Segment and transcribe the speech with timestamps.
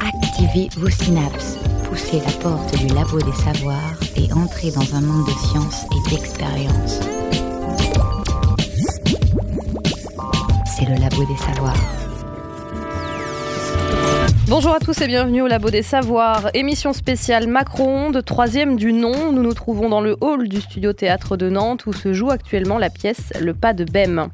[0.00, 1.58] Activez vos synapses,
[1.88, 3.78] poussez la porte du labo des savoirs
[4.16, 7.00] et entrez dans un monde de science et d'expérience.
[10.66, 11.96] C'est le labo des savoirs.
[14.48, 19.32] Bonjour à tous et bienvenue au Labo des Savoirs, émission spéciale Macron-Onde, troisième du nom.
[19.32, 22.78] Nous nous trouvons dans le hall du studio théâtre de Nantes où se joue actuellement
[22.78, 24.28] la pièce Le pas de Bem.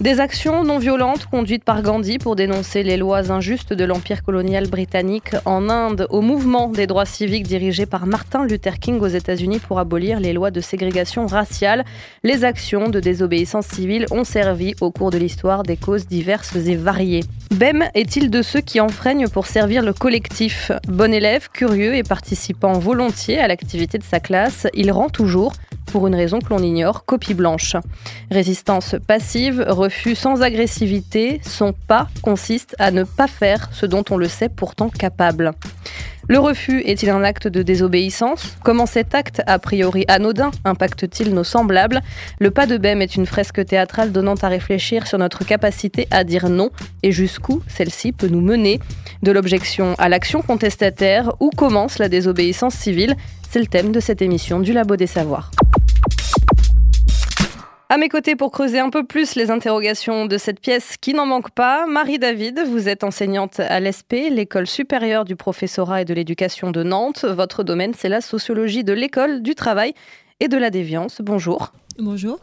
[0.00, 4.68] Des actions non violentes conduites par Gandhi pour dénoncer les lois injustes de l'Empire colonial
[4.68, 9.58] britannique en Inde, au mouvement des droits civiques dirigé par Martin Luther King aux États-Unis
[9.58, 11.84] pour abolir les lois de ségrégation raciale.
[12.22, 16.76] Les actions de désobéissance civile ont servi au cours de l'histoire des causes diverses et
[16.76, 17.24] variées.
[17.50, 20.70] Bem est-il de ceux qui enfreignent pour servir le collectif?
[20.86, 25.54] Bon élève, curieux et participant volontiers à l'activité de sa classe, il rend toujours
[25.90, 27.76] pour une raison que l'on ignore, copie blanche.
[28.30, 34.16] Résistance passive, refus sans agressivité, son pas consiste à ne pas faire ce dont on
[34.16, 35.52] le sait pourtant capable.
[36.30, 38.58] Le refus est-il un acte de désobéissance?
[38.62, 42.02] Comment cet acte, a priori anodin, impacte-t-il nos semblables?
[42.38, 46.24] Le pas de Bem est une fresque théâtrale donnant à réfléchir sur notre capacité à
[46.24, 46.68] dire non
[47.02, 48.78] et jusqu'où celle-ci peut nous mener.
[49.22, 53.16] De l'objection à l'action contestataire, où commence la désobéissance civile?
[53.50, 55.50] C'est le thème de cette émission du Labo des Savoirs.
[57.90, 61.24] À mes côtés pour creuser un peu plus les interrogations de cette pièce qui n'en
[61.24, 66.12] manque pas, Marie David, vous êtes enseignante à l'ESP, l'école supérieure du professorat et de
[66.12, 67.24] l'éducation de Nantes.
[67.24, 69.94] Votre domaine, c'est la sociologie de l'école, du travail
[70.38, 71.22] et de la déviance.
[71.22, 71.72] Bonjour.
[71.98, 72.40] Bonjour.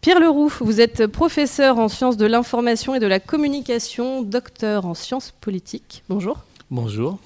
[0.00, 4.94] Pierre Leroux, vous êtes professeur en sciences de l'information et de la communication, docteur en
[4.94, 6.02] sciences politiques.
[6.08, 6.38] Bonjour.
[6.70, 7.18] Bonjour.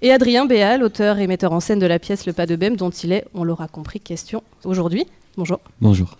[0.00, 2.74] Et Adrien Béal, auteur et metteur en scène de la pièce Le Pas de Bem,
[2.74, 5.06] dont il est, on l'aura compris, question aujourd'hui.
[5.36, 5.60] Bonjour.
[5.80, 6.16] Bonjour.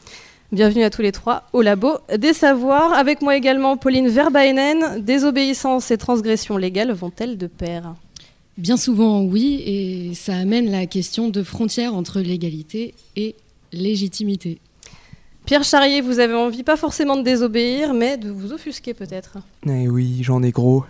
[0.52, 2.92] Bienvenue à tous les trois au Labo des Savoirs.
[2.92, 5.02] Avec moi également Pauline Verbaenen.
[5.02, 7.94] Désobéissance et transgression légale vont-elles de pair?
[8.58, 13.34] Bien souvent, oui, et ça amène la question de frontière entre légalité et
[13.72, 14.58] légitimité.
[15.46, 19.38] Pierre Charrier, vous avez envie pas forcément de désobéir, mais de vous offusquer peut-être.
[19.66, 20.84] Eh oui, j'en ai gros.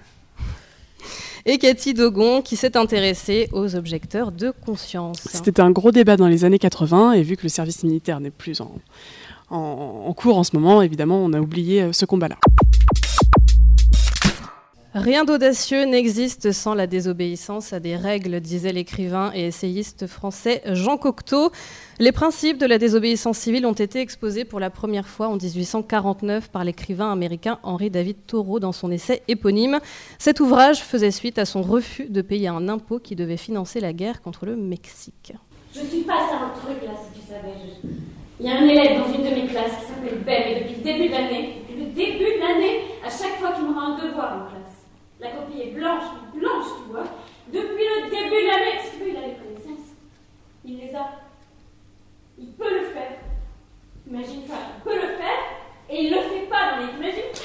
[1.46, 5.18] Et Cathy Dogon, qui s'est intéressée aux objecteurs de conscience.
[5.30, 8.30] C'était un gros débat dans les années 80, et vu que le service militaire n'est
[8.30, 8.72] plus en,
[9.52, 12.36] en, cours en ce moment, évidemment, on a oublié euh, ce combat-là.
[14.94, 20.98] Rien d'audacieux n'existe sans la désobéissance à des règles, disait l'écrivain et essayiste français Jean
[20.98, 21.50] Cocteau.
[21.98, 26.50] Les principes de la désobéissance civile ont été exposés pour la première fois en 1849
[26.50, 29.80] par l'écrivain américain Henry David Thoreau dans son essai éponyme.
[30.19, 33.94] Cet ouvrage faisait suite à son refus de payer un impôt qui devait financer la
[33.94, 35.32] guerre contre le Mexique.
[35.74, 38.01] Je suis à un truc là, si tu savais.
[38.42, 40.75] Il y a un élève dans une de mes classes qui s'appelle Ben, et depuis
[40.75, 43.92] le début de l'année, depuis le début de l'année, à chaque fois qu'il me rend
[43.92, 44.82] un devoir en classe,
[45.20, 46.03] la copie est blanche,
[46.34, 47.04] blanche, tu vois.
[47.52, 49.94] Depuis le début de l'année, est-ce qu'il a les connaissances?
[50.64, 51.22] Il les a.
[52.36, 53.20] Il peut le faire.
[54.08, 55.42] Imagine ça, il peut le faire,
[55.88, 56.94] et il le fait pas dans les.
[56.98, 57.44] Imagine ça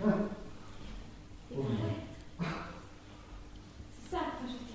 [3.92, 4.71] C'est ça que je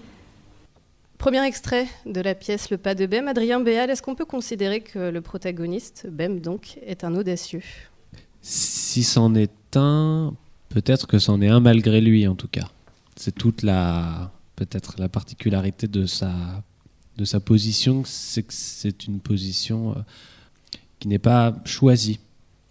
[1.18, 3.28] Premier extrait de la pièce Le pas de Bem.
[3.28, 7.64] Adrien Béal, est-ce qu'on peut considérer que le protagoniste, Bem donc, est un audacieux?
[8.42, 10.34] Si c'en est un,
[10.70, 12.70] peut-être que c'en est un malgré lui en tout cas.
[13.16, 16.32] C'est toute la peut-être la particularité de sa
[17.18, 20.02] de sa position, c'est que c'est une position euh,
[21.00, 22.20] qui n'est pas choisie.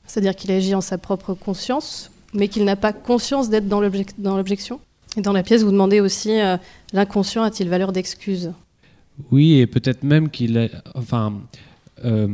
[0.06, 4.80] C'est-à-dire qu'il agit en sa propre conscience, mais qu'il n'a pas conscience d'être dans l'objection?
[5.16, 6.56] Et dans la pièce, vous demandez aussi euh,
[6.92, 8.52] l'inconscient a-t-il valeur d'excuse?
[9.30, 10.70] Oui, et peut-être même qu'il est.
[10.94, 11.40] Enfin,
[12.04, 12.28] euh,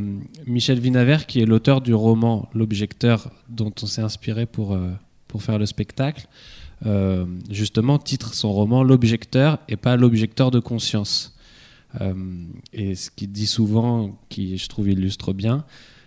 [0.45, 4.89] Michel Vinaver, qui est l'auteur du roman L'Objecteur, dont on s'est inspiré pour, euh,
[5.27, 6.27] pour faire le spectacle,
[7.49, 11.33] justement titre son roman L'Objecteur et pas L'Objecteur de conscience.
[12.73, 15.63] et ce qu'il dit souvent, qui je trouve illustre bien,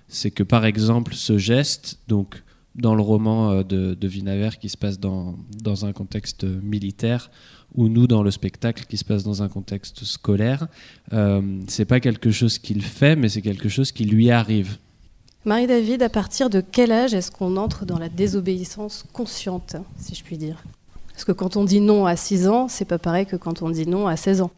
[0.08, 2.43] c'est que par exemple, ce geste, donc
[2.76, 7.31] dans le roman euh, de, de Vinaver qui se passe dans, dans, un contexte militaire
[7.75, 10.69] ou nous dans le spectacle qui se passe dans un contexte scolaire.
[11.12, 14.78] Euh, c'est pas quelque chose qu'il fait, mais c'est quelque chose qui lui arrive.
[15.44, 20.25] Marie-David, à partir de quel âge est-ce qu'on entre dans la désobéissance consciente, si je
[20.25, 20.62] puis dire?
[21.12, 23.70] Parce que quand on dit non à 6 ans, c'est pas pareil que quand on
[23.70, 24.50] dit non à 16 ans.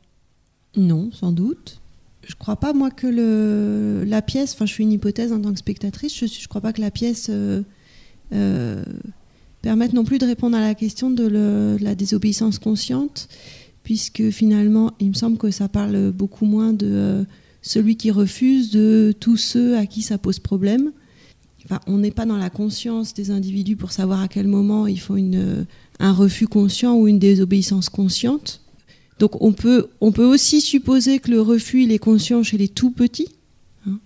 [0.76, 1.80] Non, sans doute.
[2.26, 5.52] Je crois pas, moi, que le, la pièce, enfin, je suis une hypothèse en tant
[5.52, 7.28] que spectatrice, je, je crois pas que la pièce.
[7.30, 7.62] Euh,
[8.32, 8.82] euh,
[9.62, 13.28] permettre non plus de répondre à la question de, la désobéissance consciente,
[13.82, 17.24] puisque finalement, il me semble que ça parle beaucoup moins de euh,
[17.62, 20.92] celui qui refuse, de tous ceux à qui ça pose problème.
[21.86, 25.16] on n'est pas dans la conscience des individus pour savoir à quel moment il faut
[25.16, 25.66] une,
[25.98, 28.62] un refus conscient ou une désobéissance consciente.
[29.18, 32.68] Donc on peut, on peut aussi supposer que le refus il est conscient chez les
[32.68, 33.34] tout petits.
[33.86, 33.98] Hein.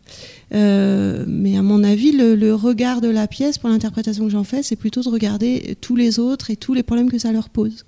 [0.55, 4.63] Euh, mais à mon avis, le, regard de la pièce, pour l'interprétation que j'en fais,
[4.63, 7.85] c'est plutôt de regarder tous les autres et tous les problèmes que ça leur pose.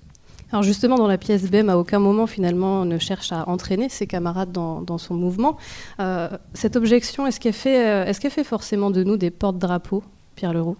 [0.51, 4.07] Alors justement, dans la pièce Bem, à aucun moment finalement ne cherche à entraîner ses
[4.07, 5.57] camarades dans, son mouvement.
[5.99, 10.03] Euh, cette objection, est-ce qu'elle fait, euh, est-ce qu'elle fait forcément de nous des porte-drapeaux,
[10.35, 10.77] Pierre Leroux?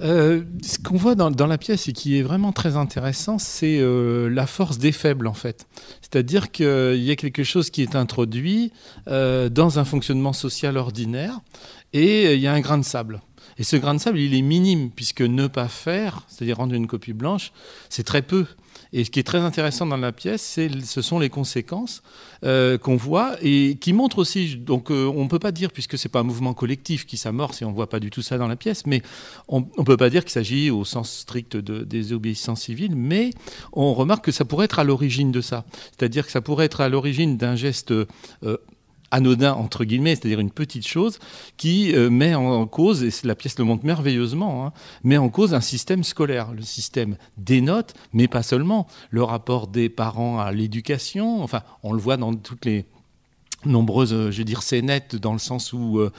[0.00, 4.28] Euh, ce qu'on voit dans, la pièce et qui est vraiment très intéressant, c'est euh,
[4.28, 5.66] la force des faibles en fait.
[6.02, 8.72] C'est-à-dire qu'il y a quelque chose qui est introduit
[9.08, 11.40] euh, dans un fonctionnement social ordinaire
[11.92, 13.22] et il y a un grain de sable.
[13.58, 16.86] Et ce grain de sable, il est minime, puisque ne pas faire, c'est-à-dire rendre une
[16.86, 17.52] copie blanche,
[17.88, 18.46] c'est très peu.
[18.96, 22.02] Et ce qui est très intéressant dans la pièce, ce sont les conséquences
[22.44, 24.56] euh, qu'on voit et qui montrent aussi.
[24.56, 27.60] Donc, euh, on ne peut pas dire, puisque c'est pas un mouvement collectif qui s'amorce
[27.60, 29.02] et on ne voit pas du tout ça dans la pièce, mais
[29.48, 33.32] on ne peut pas dire qu'il s'agit au sens strict de désobéissance civile, mais
[33.74, 35.66] on remarque que ça pourrait être à l'origine de ça.
[35.90, 38.06] C'est-à-dire que ça pourrait être à l'origine d'un geste euh,
[39.16, 41.18] anodin entre guillemets, c'est-à-dire une petite chose
[41.56, 44.72] qui euh, met en cause, et la pièce le montre merveilleusement, hein,
[45.04, 49.66] met en cause un système scolaire, le système des notes, mais pas seulement, le rapport
[49.66, 52.84] des parents à l'éducation, enfin on le voit dans toutes les
[53.64, 56.10] nombreuses, euh, je veux dire, scénettes, dans le sens où euh,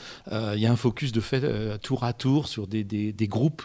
[0.55, 3.63] il y a un focus de fait tour à tour sur des, groupes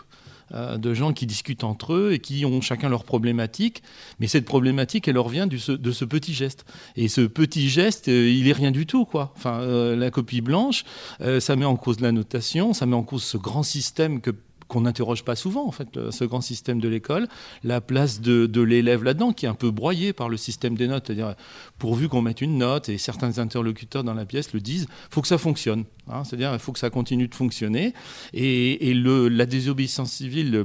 [0.53, 3.83] de gens qui discutent entre eux et qui ont chacun leur problématique.
[4.21, 6.65] Mais cette problématique, elle leur vient du, de ce petit geste.
[6.97, 9.33] Et ce petit geste, euh, il est rien du tout, quoi.
[9.37, 10.85] Enfin, euh, la copie blanche,
[11.21, 14.31] euh, ça met en cause la notation, ça met en cause ce grand système que
[14.73, 17.29] qu'on n'interroge pas souvent, en fait, ce grand système de l'école,
[17.63, 20.89] la place de, de l'élève là-dedans, qui est un peu broyé par le système des
[20.89, 21.05] notes.
[21.07, 21.35] C'est-à-dire,
[21.79, 25.29] pourvu qu'on mette une note, et certains interlocuteurs dans la pièce le disent, faut que
[25.29, 25.85] ça fonctionne.
[26.09, 27.93] Hein, C'est-à-dire, il faut que ça continue de fonctionner.
[28.33, 30.65] Et, et le, la désobéissance civile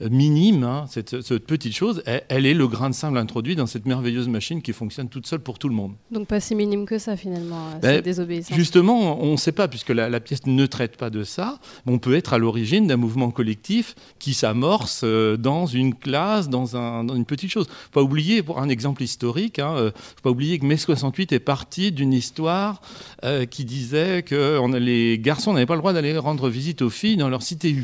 [0.00, 3.66] minime, hein, cette, cette, petite chose, elle, elle, est le grain de sable introduit dans
[3.66, 5.94] cette merveilleuse machine qui fonctionne toute seule pour tout le monde.
[6.12, 8.56] Donc pas si minime que ça, finalement, ben, cette désobéissance.
[8.56, 11.98] Justement, on ne sait pas, puisque la, la pièce ne traite pas de ça, on
[11.98, 17.04] peut être à l'origine d'un mouvement collectif qui s'amorce euh, dans une classe, dans, un,
[17.04, 17.66] dans, une petite chose.
[17.66, 21.32] Faut pas oublier, pour un exemple historique, hein, euh, faut pas oublier que mai 68
[21.32, 22.80] est parti d'une histoire
[23.24, 27.16] euh, qui disait que les garçons n'avaient pas le droit d'aller rendre visite aux filles
[27.16, 27.76] dans leur cité.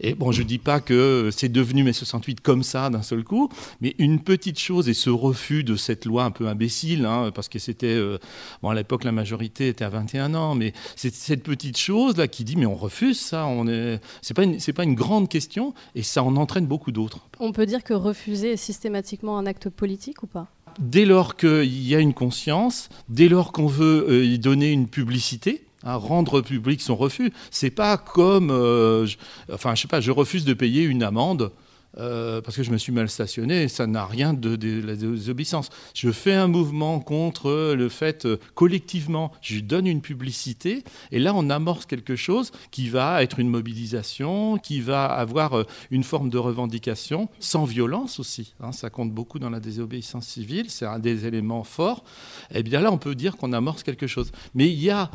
[0.00, 3.24] Et bon, je ne dis pas que c'est devenu mai 68 comme ça d'un seul
[3.24, 3.48] coup,
[3.80, 7.48] mais une petite chose et ce refus de cette loi un peu imbécile, hein, parce
[7.48, 8.18] que c'était, euh,
[8.62, 12.28] bon, à l'époque la majorité était à 21 ans, mais c'est cette petite chose là
[12.28, 15.28] qui dit mais on refuse ça, on est, c'est pas une, c'est pas une grande
[15.28, 17.26] question et ça en entraîne beaucoup d'autres.
[17.40, 20.48] On peut dire que refuser est systématiquement un acte politique ou pas?
[20.78, 24.86] Dès lors qu'il y a une conscience, dès lors qu'on veut euh, y donner une
[24.86, 27.32] publicité, à rendre public son refus.
[27.50, 29.16] C'est pas comme, euh, je,
[29.52, 31.52] enfin, je sais pas, je refuse de payer une amende.
[31.96, 35.70] Euh, parce que je me suis mal stationné, ça n'a rien de, la désobéissance.
[35.94, 41.32] Je fais un mouvement contre le fait euh, collectivement, je donne une publicité, et là
[41.34, 46.28] on amorce quelque chose qui va être une mobilisation, qui va avoir euh, une forme
[46.28, 48.54] de revendication, sans violence aussi.
[48.60, 52.04] Hein, ça compte beaucoup dans la désobéissance civile, c'est un des éléments forts.
[52.50, 54.30] Et eh bien là on peut dire qu'on amorce quelque chose.
[54.54, 55.10] Mais il y a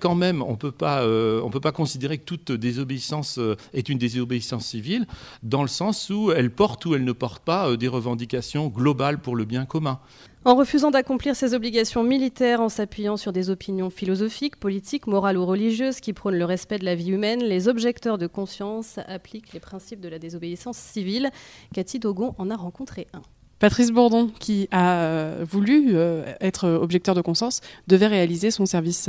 [0.00, 3.40] quand même, on on peut pas considérer que toute désobéissance
[3.72, 5.06] est une désobéissance civile,
[5.42, 9.18] dans le sens où elle porte ou elle ne porte pas euh, des revendications globales
[9.18, 10.00] pour le bien commun.
[10.44, 15.46] En refusant d'accomplir ses obligations militaires en s'appuyant sur des opinions philosophiques, politiques, morales ou
[15.46, 19.60] religieuses qui prônent le respect de la vie humaine, les objecteurs de conscience appliquent les
[19.60, 21.30] principes de la désobéissance civile.
[21.72, 23.22] Cathy Dogon en a rencontré un.
[23.58, 29.08] Patrice Bourdon, qui a euh, voulu euh, être objecteur de conscience, devait réaliser son service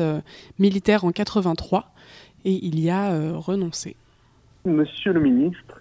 [0.60, 1.92] militaire en 83
[2.46, 3.98] et il y a renoncé.
[4.66, 5.75] Monsieur le ministre,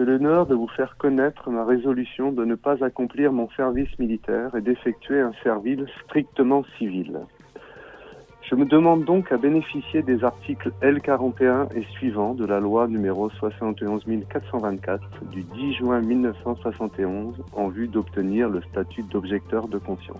[0.00, 4.54] j'ai l'honneur de vous faire connaître ma résolution de ne pas accomplir mon service militaire
[4.54, 7.20] et d'effectuer un service strictement civil.
[8.48, 13.28] Je me demande donc à bénéficier des articles L41 et suivants de la loi numéro
[13.28, 20.16] 71 424 du 10 juin 1971 en vue d'obtenir le statut d'objecteur de conscience.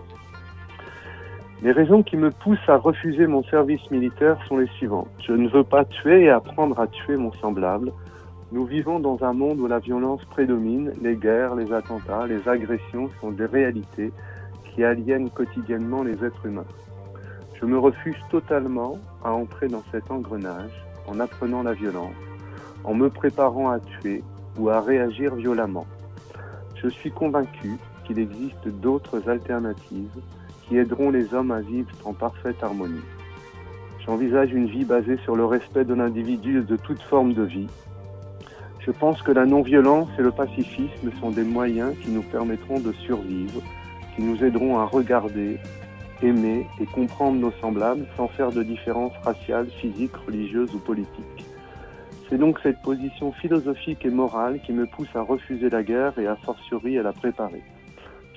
[1.62, 5.08] Les raisons qui me poussent à refuser mon service militaire sont les suivantes.
[5.26, 7.92] Je ne veux pas tuer et apprendre à tuer mon semblable.
[8.52, 13.08] Nous vivons dans un monde où la violence prédomine, les guerres, les attentats, les agressions
[13.20, 14.12] sont des réalités
[14.64, 16.66] qui aliènent quotidiennement les êtres humains.
[17.60, 20.72] Je me refuse totalement à entrer dans cet engrenage
[21.06, 22.16] en apprenant la violence,
[22.82, 24.24] en me préparant à tuer
[24.58, 25.86] ou à réagir violemment.
[26.74, 30.20] Je suis convaincu qu'il existe d'autres alternatives
[30.66, 33.04] qui aideront les hommes à vivre en parfaite harmonie.
[34.04, 37.68] J'envisage une vie basée sur le respect de l'individu et de toute forme de vie.
[38.80, 42.92] Je pense que la non-violence et le pacifisme sont des moyens qui nous permettront de
[42.92, 43.60] survivre,
[44.16, 45.58] qui nous aideront à regarder,
[46.22, 51.44] aimer et comprendre nos semblables sans faire de différences raciales, physiques, religieuses ou politiques.
[52.28, 56.26] C'est donc cette position philosophique et morale qui me pousse à refuser la guerre et
[56.26, 57.62] à fortiori à la préparer.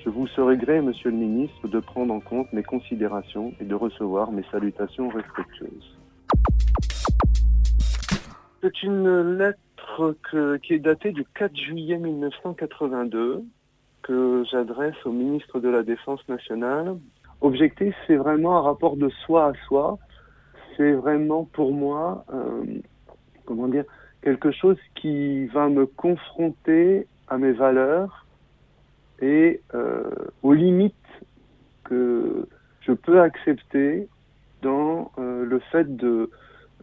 [0.04, 3.76] Je vous serai gré, Monsieur le Ministre, de prendre en compte mes considérations et de
[3.76, 5.98] recevoir mes salutations respectueuses.
[8.62, 9.60] C'est une lettre
[10.64, 13.44] qui est datée du 4 juillet 1982
[14.04, 16.98] que j'adresse au ministre de la Défense nationale.
[17.42, 19.98] Objectif, c'est vraiment un rapport de soi à soi.
[20.78, 22.64] C'est vraiment pour moi, euh,
[23.46, 23.86] comment dire,
[24.22, 28.26] quelque chose qui va me confronter à mes valeurs
[29.22, 30.10] et euh,
[30.42, 30.96] aux limites
[31.84, 32.48] que
[32.82, 34.08] je peux accepter
[34.62, 36.30] dans euh, le fait de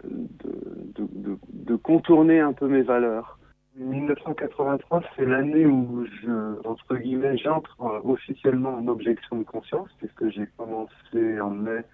[0.05, 3.39] de, de, contourner un peu mes valeurs.
[3.77, 10.29] 1983, c'est l'année où je, entre guillemets, j'entre euh, officiellement en objection de conscience, puisque
[10.31, 11.85] j'ai commencé en mai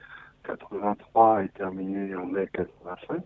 [0.45, 3.23] 83 et terminé en mai 85.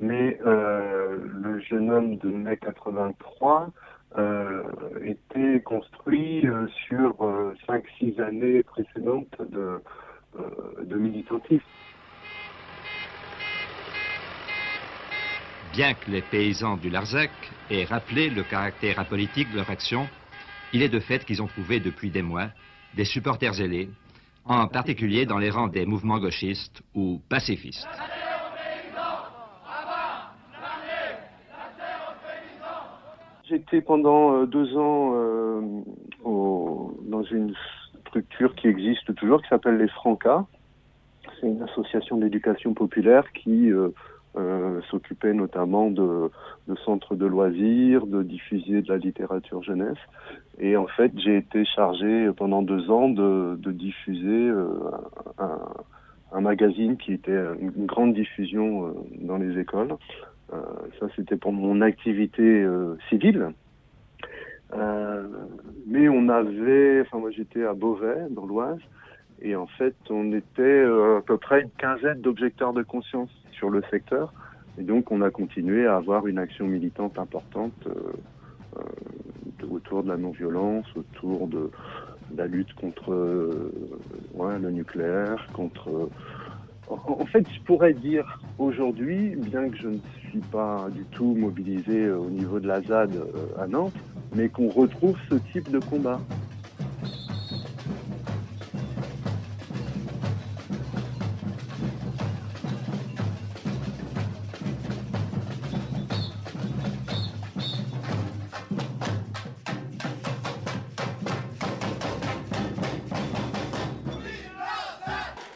[0.00, 3.70] Mais euh, le jeune homme de mai 83
[4.18, 4.62] euh,
[5.04, 7.14] était construit euh, sur
[7.68, 9.80] 5-6 années précédentes de,
[10.82, 11.64] de militantisme.
[15.72, 17.30] Bien que les paysans du Larzac
[17.70, 20.08] aient rappelé le caractère apolitique de leur action,
[20.72, 22.48] il est de fait qu'ils ont trouvé depuis des mois
[22.94, 23.90] des supporters zélés,
[24.44, 27.88] en particulier dans les rangs des mouvements gauchistes ou pacifistes.
[33.48, 35.60] J'étais pendant euh, deux ans euh,
[36.24, 37.54] dans une
[38.06, 40.46] structure qui existe toujours, qui s'appelle les Francas.
[41.40, 43.90] C'est une association d'éducation populaire qui euh,
[44.36, 46.30] euh, s'occupait notamment de,
[46.68, 49.98] de, centres de loisirs, de diffuser de la littérature jeunesse.
[50.60, 54.68] Et en fait, j'ai été chargé pendant deux ans de, de diffuser euh,
[55.38, 55.58] un,
[56.32, 59.96] un, magazine qui était une grande diffusion euh, dans les écoles.
[60.52, 60.58] Euh,
[61.00, 62.64] ça, c'était pour mon activité
[63.08, 63.48] civile.
[65.88, 68.78] mais on avait, enfin moi j'étais à Beauvais, dans l'Oise,
[69.42, 73.82] et en fait, on était à peu près une quinzaine d'objecteurs de conscience sur le
[73.90, 74.32] secteur.
[74.78, 77.92] Et donc, on a continué à avoir une action militante importante euh,
[78.78, 81.70] euh, autour de la non-violence, autour de,
[82.34, 83.72] la lutte contre euh,
[84.62, 86.08] le nucléaire, contre...
[86.88, 89.98] En, fait, je pourrais dire aujourd'hui, bien que je ne
[90.28, 93.12] suis pas du tout mobilisé au niveau de la ZAD
[93.60, 93.94] à Nantes,
[94.34, 96.20] mais qu'on retrouve ce type de combat.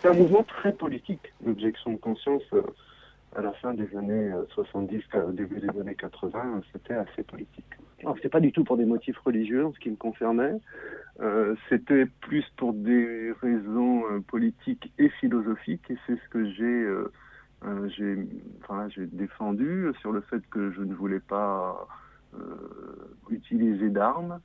[0.05, 2.43] C'est un mouvement très politique, l'objection de conscience.
[2.53, 2.61] Euh,
[3.35, 7.65] à la fin des années 70, euh, au début des années 80, c'était assez politique.
[8.03, 10.61] Alors, c'est pas du tout pour des motifs religieux en ce qui me concernait.
[11.21, 16.87] Euh, c'était plus pour des raisons politiques et philosophiques, et c'est ce que j'ai
[17.97, 18.19] j'ai
[18.63, 21.89] enfin, défendu sur le fait que je ne voulais pas
[23.31, 24.39] utiliser d'armes,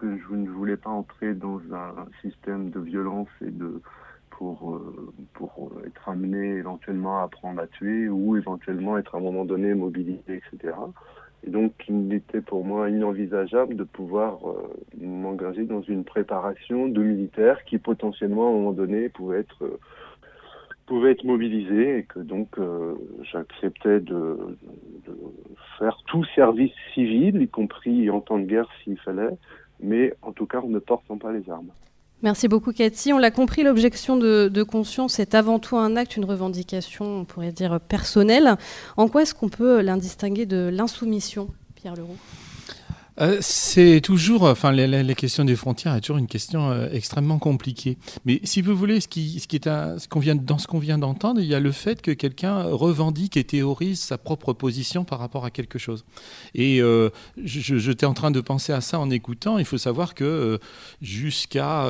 [0.00, 3.80] que je ne voulais pas entrer dans un système de violence et de
[4.38, 9.20] pour, euh, pour être amené éventuellement à apprendre à tuer ou éventuellement être à un
[9.20, 10.74] moment donné mobilisé, etc.
[11.44, 14.68] Et donc, il était pour moi inenvisageable de pouvoir euh,
[15.00, 19.80] m'engager dans une préparation de militaires qui potentiellement, à un moment donné, pouvait être, euh,
[20.86, 22.60] pouvait être mobilisé et que donc
[23.30, 24.38] j'acceptais de,
[25.06, 25.18] de,
[25.80, 29.36] faire tout service civil, y compris en temps de guerre s'il fallait,
[29.80, 31.72] mais en tout cas en ne portant pas les armes.
[32.22, 33.12] Merci beaucoup Cathy.
[33.12, 37.52] On l'a compris, l'objection de, conscience est avant tout un acte, une revendication, on pourrait
[37.52, 38.56] dire, personnelle.
[38.96, 42.16] En quoi est-ce qu'on peut l'indistinguer de l'insoumission, Pierre Leroux?
[43.20, 47.98] Euh, c'est toujours, enfin, les, questions des frontières est toujours une question euh, extrêmement compliquée.
[48.24, 49.64] Mais si vous voulez, ce qui, ce est
[49.98, 52.62] ce qu'on vient, dans ce qu'on vient d'entendre, il y a le fait que quelqu'un
[52.62, 56.04] revendique et théorise sa propre position par rapport à quelque chose.
[56.54, 57.10] Et euh,
[57.42, 59.58] j'étais en train de penser à ça en écoutant.
[59.58, 60.58] Il faut savoir que
[61.00, 61.86] jusqu'à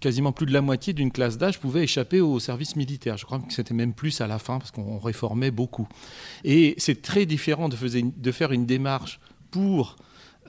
[0.00, 3.16] quasiment plus de la moitié d'une classe d'âge pouvait échapper au service militaire.
[3.16, 5.88] Je crois que c'était même plus à la fin parce qu'on réformait beaucoup.
[6.44, 9.96] Et c'est très différent de faire une démarche pour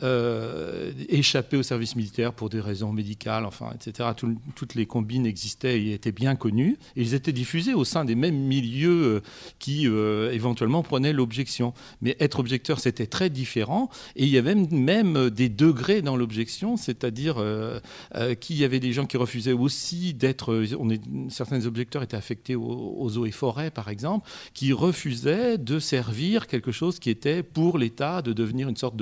[0.01, 4.09] euh, échappaient au service militaire pour des raisons médicales, enfin, etc.
[4.55, 6.77] toutes les combines existaient et étaient bien connues.
[6.95, 9.21] Et ils étaient diffusés au sein des mêmes milieux euh,
[9.59, 11.73] qui euh, éventuellement prenaient l'objection.
[12.01, 13.89] Mais être objecteur, c'était très différent.
[14.15, 17.43] Et il y avait même des degrés dans l'objection, c'est-à-dire
[18.39, 20.63] qu'il y avait des gens qui refusaient aussi d'être.
[21.29, 26.47] Certains objecteurs étaient affectés aux, aux eaux et forêts, par exemple, qui refusaient de servir
[26.47, 28.95] quelque chose qui était pour l'État, de devenir une sorte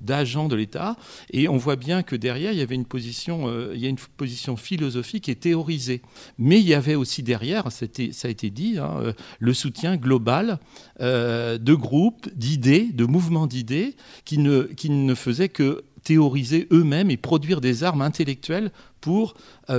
[0.00, 0.96] d'agent de l'État.
[1.30, 3.88] Et on voit bien que derrière, il y avait une position, euh, il y a
[3.88, 6.02] une position philosophique et théorisée.
[6.38, 10.58] Mais il y avait aussi derrière, ça a été dit, hein, euh, le soutien global
[11.00, 17.10] euh, de groupes, d'idées, de mouvements d'idées qui ne, qui ne faisaient que théoriser eux-mêmes
[17.10, 19.34] et produire des armes intellectuelles pour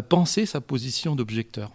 [0.07, 1.71] penser sa position d'objecteur.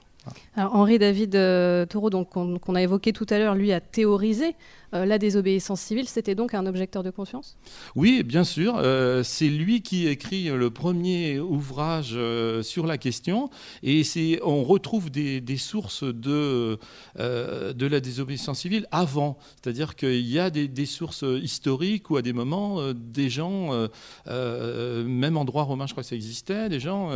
[0.57, 4.55] Henri David euh, donc qu'on a évoqué tout à l'heure, lui a théorisé
[4.95, 6.09] euh, la désobéissance civile.
[6.09, 7.57] C'était donc un objecteur de conscience?
[7.95, 8.77] Oui, bien sûr.
[8.77, 12.17] Euh, c'est lui qui écrit le premier ouvrage
[12.63, 13.51] sur la question,
[13.83, 14.03] et
[14.45, 16.79] on retrouve des, sources de,
[17.19, 19.39] de la désobéissance civile avant.
[19.61, 23.89] C'est-à-dire qu'il y a des, des, sources historiques où à des moments, des gens,
[24.27, 27.11] même en droit romain, je crois que ça existait, des gens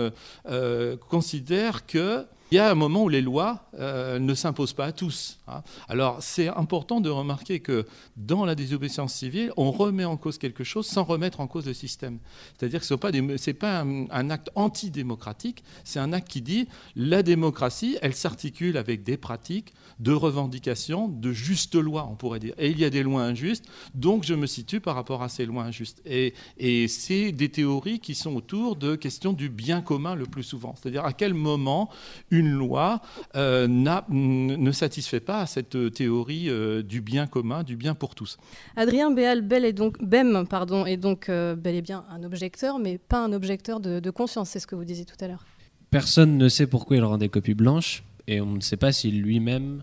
[1.08, 4.92] considèrent que il y a un moment où les lois euh, ne s'imposent pas à
[4.92, 5.38] tous.
[5.46, 5.62] Hein.
[5.88, 10.64] Alors c'est important de remarquer que dans la désobéissance civile, on remet en cause quelque
[10.64, 12.18] chose sans remettre en cause le système.
[12.58, 17.98] C'est-à-dire que ce n'est pas, un, acte antidémocratique, c'est un acte qui dit la démocratie,
[18.02, 22.54] elle s'articule avec des pratiques de revendication, de justes lois, on pourrait dire.
[22.58, 25.46] Et il y a des lois injustes, donc je me situe par rapport à ces
[25.46, 26.00] lois injustes.
[26.04, 30.42] Et, et c'est des théories qui sont autour de questions du bien commun le plus
[30.42, 30.74] souvent.
[30.74, 31.90] C'est-à-dire à quel moment
[32.30, 33.00] une loi
[33.36, 38.38] euh, ne satisfait pas à cette théorie euh, du bien commun, du bien pour tous.
[38.76, 42.78] Adrien Béal Bel est donc, Bem pardon, est donc euh, bel et bien un objecteur,
[42.78, 45.44] mais pas un objecteur de, de conscience, c'est ce que vous disiez tout à l'heure.
[45.90, 49.10] Personne ne sait pourquoi il rend des copies blanches, et on ne sait pas si
[49.10, 49.82] lui-même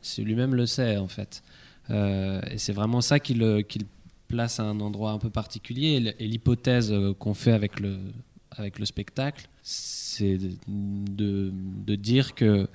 [0.00, 1.44] si lui-même le sait, en fait.
[1.88, 3.62] et c'est vraiment ça qui le,
[4.26, 6.14] place à un endroit un peu particulier.
[6.18, 7.98] Et l'hypothèse qu'on fait avec le,
[8.50, 11.52] avec le spectacle, c'est de,
[11.86, 12.68] de, dire que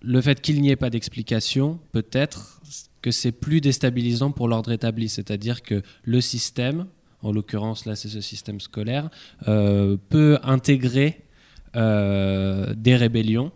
[0.00, 2.60] le fait qu'il n'y ait pas d'explication, peut-être
[3.02, 6.86] que c'est plus déstabilisant pour l'ordre établi, c'est-à-dire que le système,
[7.22, 9.10] en l'occurrence là c'est ce système scolaire,
[9.48, 11.20] euh, peut intégrer
[11.76, 13.52] euh, des rébellions,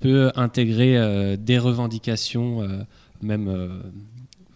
[0.00, 2.86] peut intégrer euh, des revendications,
[3.20, 3.82] même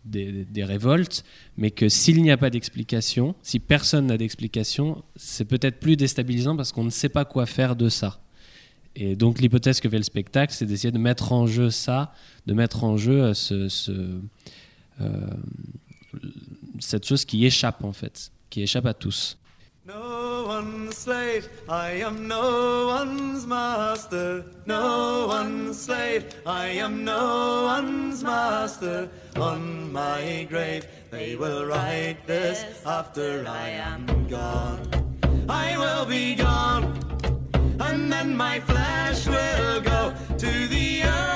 [0.06, 1.24] des, révoltes,
[1.56, 6.56] mais que s'il n'y a pas d'explication, si personne n'a d'explication, c'est peut-être plus déstabilisant
[6.56, 8.20] parce qu'on ne sait pas quoi faire de ça.
[8.94, 12.14] Et donc l'hypothèse que fait le spectacle, c'est d'essayer de mettre en jeu ça,
[12.46, 13.68] de mettre en jeu euh,
[15.00, 15.30] euh,
[16.78, 19.36] cette chose qui échappe en fait, qui échappe à tous.
[20.56, 24.42] One's slave, I am no one's master.
[24.64, 29.10] No one's slave, I am no one's master.
[29.36, 34.80] On my grave, they will write this after I am gone.
[35.46, 36.86] I will be gone,
[37.78, 41.26] and then my flesh will go to the earth.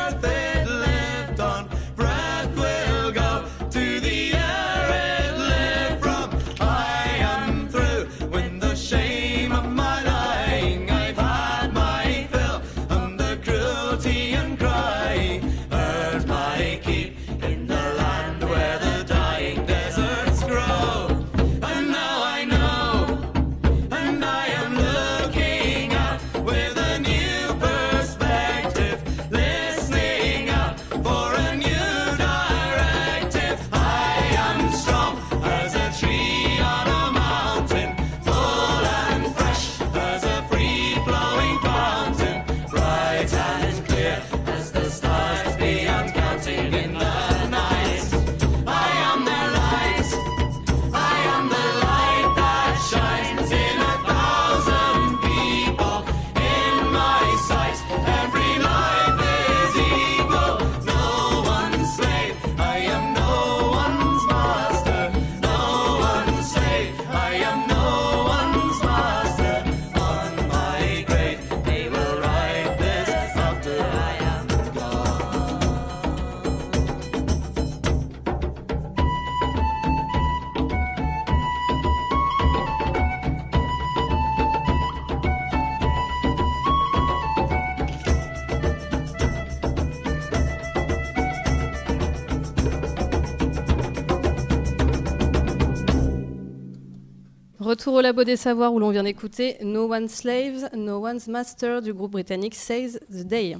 [97.61, 101.83] Retour au labo des savoirs où l'on vient d'écouter No One's Slaves, No One's Master
[101.83, 103.59] du groupe britannique Says the Day.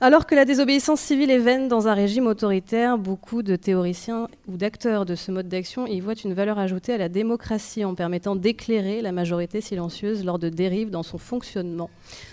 [0.00, 4.56] Alors que la désobéissance civile est vaine dans un régime autoritaire, beaucoup de théoriciens ou
[4.56, 8.34] d'acteurs de ce mode d'action y voient une valeur ajoutée à la démocratie en permettant
[8.34, 11.88] d'éclairer la majorité silencieuse lors de dérives dans son fonctionnement.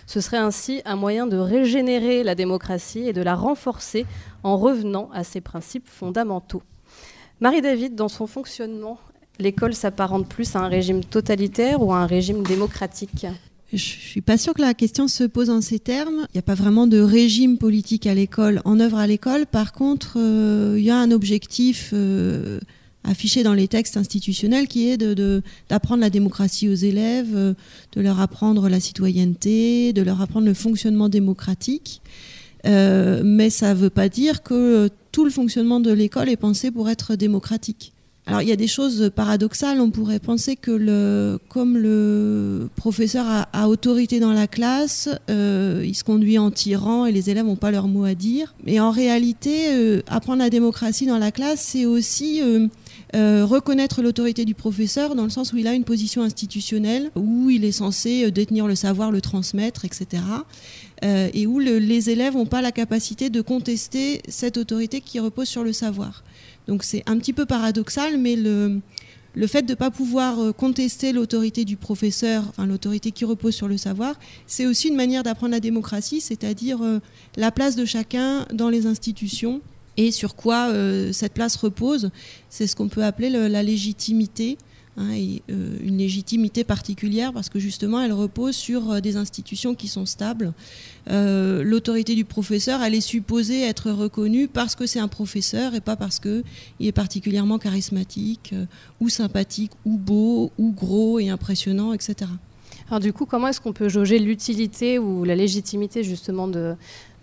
[0.07, 4.07] Ce serait ainsi un moyen de régénérer la démocratie et de la renforcer
[4.41, 6.63] en revenant à ses principes fondamentaux.
[7.41, 8.97] Marie-David, dans son fonctionnement,
[9.39, 13.27] l'école s'apparente plus à un régime totalitaire ou à un régime démocratique?
[13.73, 16.27] Je suis pas sûre que la question se pose en ces termes.
[16.29, 19.45] Il n'y a pas vraiment de régime politique à l'école, en œuvre à l'école.
[19.47, 22.59] Par contre, euh, il y a un objectif euh,
[23.03, 24.97] affiché dans les textes institutionnels qui est
[25.67, 27.53] d'apprendre la démocratie aux élèves, euh,
[27.93, 32.01] de leur apprendre la citoyenneté, de leur apprendre le fonctionnement démocratique.
[32.63, 36.89] mais ça ne veut pas dire que tout le fonctionnement de l'école est pensé pour
[36.89, 37.93] être démocratique.
[38.25, 39.79] Alors il y a des choses paradoxales.
[39.79, 46.03] On pourrait penser que comme le professeur a, autorité dans la classe, euh, il se
[46.03, 48.55] conduit en tyran et les élèves n'ont pas leur mot à dire.
[48.65, 52.67] Mais en réalité, euh, apprendre la démocratie dans la classe, c'est aussi euh,
[53.13, 57.63] reconnaître l'autorité du professeur dans le sens où il a une position institutionnelle, où il
[57.63, 60.23] est censé détenir le savoir, le transmettre, etc.
[61.03, 65.63] et où les élèves n'ont pas la capacité de contester cette autorité qui repose sur
[65.63, 66.23] le savoir.
[66.67, 68.81] Donc c'est un petit peu paradoxal, mais le,
[69.47, 73.67] fait de ne pas pouvoir euh, contester l'autorité du professeur, enfin, l'autorité qui repose sur
[73.67, 74.15] le savoir,
[74.47, 76.99] c'est aussi une manière d'apprendre la démocratie, c'est-à-dire euh,
[77.35, 79.61] la place de chacun dans les institutions
[79.97, 82.09] et sur quoi euh, cette place repose.
[82.49, 84.57] C'est ce qu'on peut appeler la légitimité
[84.97, 85.09] Hein,
[85.49, 90.05] euh, une légitimité particulière parce que justement elle repose sur euh, des institutions qui sont
[90.05, 90.53] stables.
[91.07, 95.95] L'autorité du professeur, elle est supposée être reconnue parce que c'est un professeur et pas
[95.95, 96.43] parce qu'il
[96.79, 98.55] est particulièrement charismatique
[98.99, 102.31] ou sympathique ou beau ou gros et impressionnant, etc.
[102.87, 106.75] Alors du coup, comment est-ce qu'on peut jauger l'utilité ou la légitimité justement de,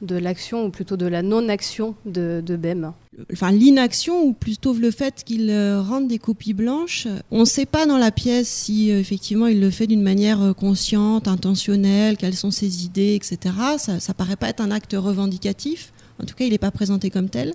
[0.03, 2.93] de l'action ou plutôt de la non-action de, BEM
[3.33, 7.07] Enfin, l'inaction ou plutôt le fait qu'il euh, rende des copies blanches.
[7.31, 10.43] On ne sait pas dans la pièce si euh, effectivement il le fait d'une manière
[10.43, 13.55] euh, consciente, intentionnelle, quelles sont ses idées, etc.
[13.79, 15.93] Ça ne paraît pas être un acte revendicatif.
[16.21, 17.53] En tout cas, il n'est pas présenté comme tel.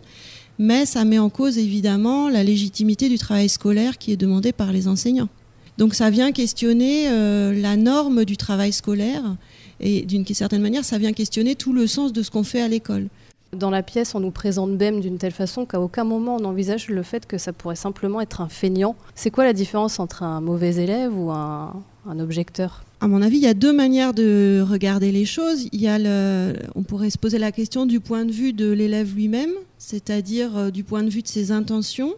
[0.60, 4.72] Mais ça met en cause évidemment la légitimité du travail scolaire qui est demandé par
[4.72, 5.30] les enseignants.
[5.78, 7.08] Donc ça vient questionner
[7.54, 9.36] la norme du travail scolaire
[9.80, 12.68] et d'une certaine manière, ça vient questionner tout le sens de ce qu'on fait à
[12.68, 13.08] l'école.
[13.54, 16.90] Dans la pièce, on nous présente BEM d'une telle façon qu'à aucun moment on envisage
[16.90, 18.96] le fait que ça pourrait simplement être un feignant.
[19.16, 21.74] C'est quoi la différence entre un mauvais élève ou un,
[22.20, 22.84] objecteur?
[23.00, 25.70] À mon avis, il y a deux manières de regarder les choses.
[25.72, 28.70] Il y a le, on pourrait se poser la question du point de vue de
[28.70, 32.16] l'élève lui-même, c'est-à-dire euh, du point de vue de ses intentions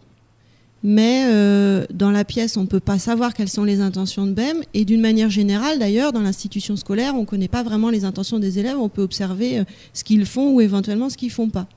[0.84, 4.32] mais euh, dans la pièce, on ne peut pas savoir quelles sont les intentions de
[4.32, 4.62] BEM.
[4.74, 8.40] Et d'une manière générale, d'ailleurs, dans l'institution scolaire, on ne connaît pas vraiment les intentions
[8.40, 8.78] des élèves.
[8.78, 9.64] On peut observer euh,
[9.94, 11.68] ce qu'ils font ou éventuellement ce qu'ils ne font pas.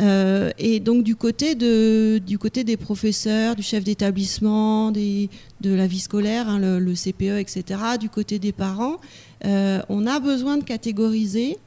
[0.00, 5.28] Euh, et donc du côté, du côté des professeurs, du chef d'établissement, de
[5.64, 7.64] la vie scolaire, hein, le, CPE, etc.,
[8.00, 8.96] du côté des parents,
[9.44, 11.58] on a besoin de catégoriser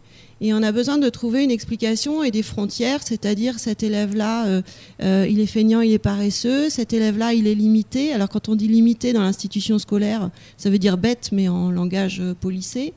[0.42, 4.62] et on a besoin de trouver une explication et des frontières, c'est-à-dire cet élève-là, euh,
[5.02, 8.12] euh, il est feignant, il est paresseux, cet élève-là, il est limité.
[8.12, 12.20] Alors quand on dit limité dans l'institution scolaire, ça veut dire bête, mais en langage
[12.20, 12.94] euh, policé.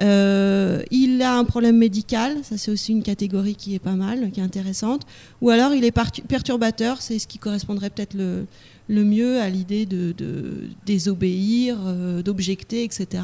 [0.00, 4.40] il a un problème médical, ça c'est aussi une catégorie qui est pas mal, qui
[4.40, 5.02] est intéressante.
[5.42, 5.94] Ou alors il est
[6.26, 8.46] perturbateur, c'est ce qui correspondrait peut-être le,
[8.88, 11.78] mieux à l'idée de, de, désobéir,
[12.24, 13.22] d'objecter, etc.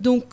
[0.00, 0.24] donc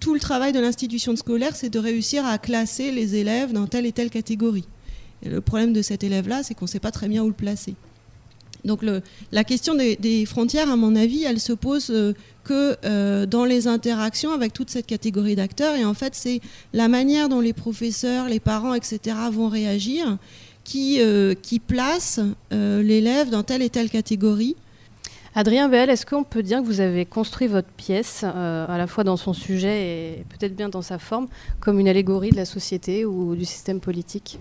[0.00, 3.86] tout le travail de l'institution scolaire, c'est de réussir à classer les élèves dans telle
[3.86, 4.66] et telle catégorie.
[5.22, 7.34] Et le problème de cet élève-là, c'est qu'on ne sait pas très bien où le
[7.34, 7.74] placer.
[8.64, 8.80] Donc
[9.32, 12.12] la question des, frontières, à mon avis, elle se pose euh,
[12.44, 15.76] que euh, dans les interactions avec toute cette catégorie d'acteurs.
[15.76, 16.40] Et en fait, c'est
[16.72, 19.16] la manière dont les professeurs, les parents, etc.
[19.32, 20.18] vont réagir
[20.64, 24.56] qui, euh, qui place l'élève dans telle et telle catégorie.
[25.34, 28.88] Adrien Bell, est-ce qu'on peut dire que vous avez construit votre pièce, euh, à la
[28.88, 31.28] fois dans son sujet et peut-être bien dans sa forme,
[31.60, 34.40] comme une allégorie de la société ou du système politique?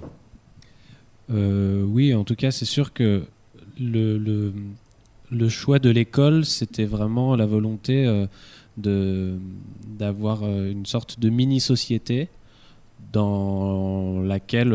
[1.29, 3.23] Euh, Oui, en tout cas, c'est sûr que
[3.79, 4.51] le,
[5.47, 9.37] choix de l'école, c'était vraiment la volonté euh,
[9.85, 12.29] d'avoir une sorte de mini-société
[13.13, 14.73] dans laquelle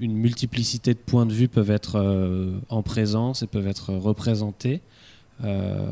[0.00, 4.80] une multiplicité de points de vue peuvent être euh, en présence et peuvent être représentés.
[5.44, 5.90] Euh,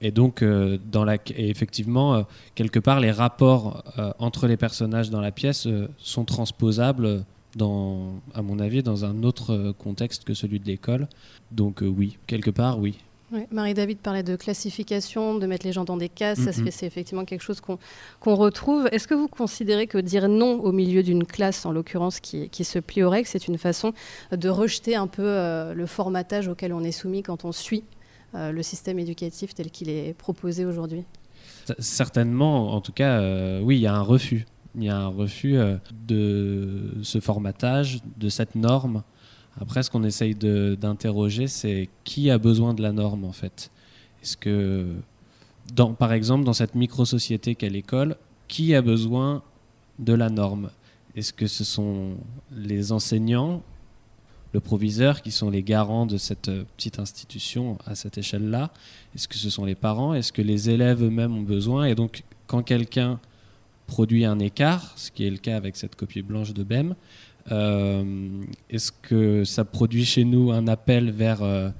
[0.00, 2.24] et donc, euh, dans la, et effectivement,
[2.54, 3.84] quelque part, les rapports
[4.18, 7.24] entre les personnages dans la pièce sont transposables
[7.56, 11.08] dans, à mon avis, dans un autre contexte que celui de l'école.
[11.50, 12.98] Donc oui, quelque part, oui.
[13.50, 16.40] Marie-David parlait de classification, de mettre les gens dans des cases.
[16.40, 16.70] Mm-hmm.
[16.70, 18.88] c'est effectivement quelque chose qu'on retrouve.
[18.92, 22.78] Est-ce que vous considérez que dire non au milieu d'une classe, en l'occurrence, qui, se
[22.78, 23.92] plie au règles, c'est une façon
[24.30, 27.84] de rejeter un peu euh, le formatage auquel on est soumis quand on suit
[28.34, 31.04] euh, le système éducatif tel qu'il est proposé aujourd'hui?
[31.78, 34.46] Certainement, en tout cas, euh, oui, il y a un refus.
[34.74, 35.58] Il y a un refus
[36.06, 39.02] de ce formatage, de cette norme
[39.60, 43.70] après, ce qu'on essaye d'interroger, c'est qui a besoin de la norme en fait?
[44.22, 44.86] Est-ce que,
[45.74, 48.16] dans, par exemple, dans cette micro-société qu'est l'école,
[48.48, 49.42] qui a besoin
[49.98, 50.70] de la norme?
[51.14, 52.16] Est-ce que ce sont
[52.50, 53.62] les enseignants,
[54.52, 58.70] le proviseur qui sont les garants de cette euh, petite institution à cette échelle-là?
[59.14, 60.14] Est-ce que ce sont les parents?
[60.14, 61.84] Est-ce que les élèves eux-mêmes ont besoin?
[61.84, 63.20] Et donc, quand quelqu'un
[63.86, 66.94] produit un écart, ce qui est le cas avec cette copie blanche de BEM,
[67.50, 71.70] euh, est-ce que ça produit chez nous un appel vers euh,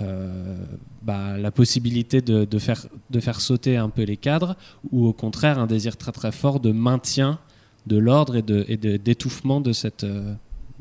[0.00, 0.56] euh,
[1.02, 4.56] bah, la possibilité de, faire, de faire sauter un peu les cadres
[4.90, 7.38] ou au contraire un désir très très fort de maintien
[7.86, 8.42] de l'ordre et
[8.76, 10.34] d'étouffement de, de,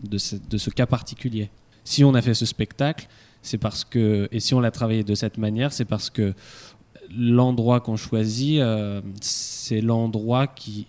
[0.03, 1.49] de, ce, de ce cas particulier?
[1.83, 3.07] Si on a fait ce spectacle,
[3.41, 6.33] c'est parce que, et si on l'a travaillé de cette manière, c'est parce que
[7.09, 8.61] l'endroit qu'on choisit,
[9.21, 10.87] c'est l'endroit qui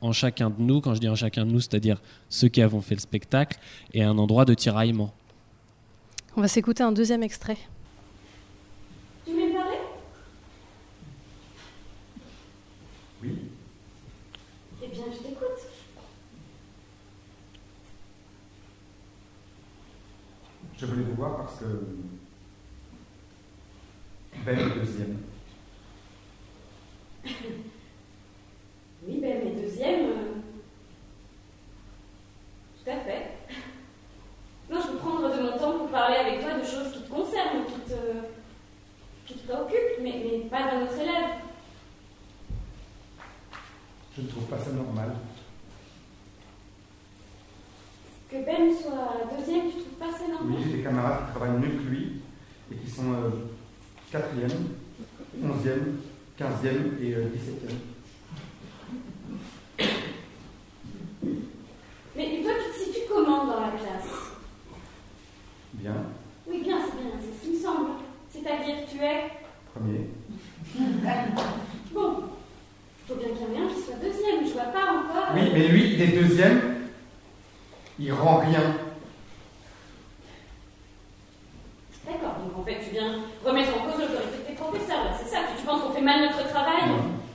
[0.00, 2.80] en chacun de nous, quand je dis en chacun de nous, c'est-à-dire ceux qui avons
[2.80, 3.58] fait le spectacle,
[3.92, 5.12] et un endroit de tiraillement.
[6.36, 7.56] On va s'écouter un deuxième extrait.
[9.24, 9.78] Tu veux me parler
[13.22, 13.30] Oui.
[14.82, 15.46] Eh bien, je t'écoute.
[20.78, 21.64] Je voulais vous voir parce que
[24.44, 25.18] Ben est deuxième.
[29.06, 30.04] Oui, ben, mais deuxième.
[30.10, 30.34] Euh,
[32.84, 33.30] tout à fait.
[34.70, 37.08] Non, je peux prendre de mon temps pour parler avec toi de choses qui te
[37.08, 37.98] concernent, qui te,
[39.26, 41.40] qui te préoccupent, mais, mais pas d'un autre élève.
[44.16, 45.12] Je ne trouve pas ça normal.
[48.30, 50.46] Que Ben soit deuxième, tu trouves pas ça normal?
[50.48, 52.22] Oui, j'ai des camarades qui travaillent mieux que lui
[52.72, 53.30] et qui sont euh,
[54.10, 54.68] quatrième,
[55.42, 55.98] onzième,
[56.36, 57.78] quinzième et euh, dix-septième.
[62.16, 64.10] Mais toi, tu te situes comment dans la classe?
[65.74, 65.96] Bien.
[66.46, 67.90] Oui, bien, c'est bien, c'est ce qui me semble.
[68.30, 69.30] C'est-à-dire, tu es?
[69.74, 70.06] Premier.
[71.92, 72.24] Bon,
[73.08, 74.46] il faut bien qu'il y en ait un qui soit deuxième.
[74.46, 75.34] Je vois pas encore.
[75.34, 76.60] Oui, mais lui, il est deuxième.
[77.98, 78.76] Il rend rien.
[82.04, 85.28] D'accord, donc en fait, tu viens remettre en cause l'autorité de tes professeurs, là, c'est
[85.28, 86.82] ça Tu penses qu'on fait mal notre travail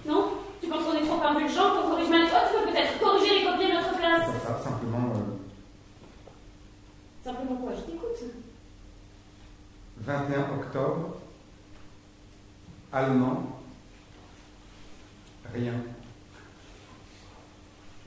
[0.05, 3.39] Non, Tu penses qu'on est trop indulgent, qu'on corrige mal toi Tu peux peut-être corriger
[3.39, 5.13] les copies de notre classe ça, simplement.
[5.15, 5.37] Euh,
[7.23, 8.17] simplement quoi Je t'écoute.
[9.97, 11.15] 21 octobre,
[12.91, 13.43] allemand,
[15.53, 15.73] rien.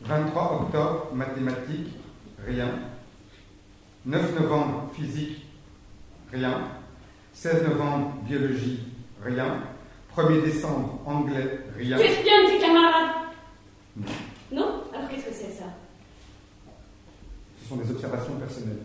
[0.03, 1.95] 23 octobre, mathématiques,
[2.45, 2.69] rien.
[4.05, 5.47] 9 novembre, physique,
[6.33, 6.59] rien.
[7.35, 8.81] 16 novembre, biologie,
[9.23, 9.59] rien.
[10.17, 11.99] 1er décembre, anglais, rien.
[11.99, 13.11] Tu espionnes tes camarades
[13.97, 14.07] Non.
[14.53, 15.65] Non Alors qu'est-ce que c'est ça
[17.61, 18.79] Ce sont des observations personnelles.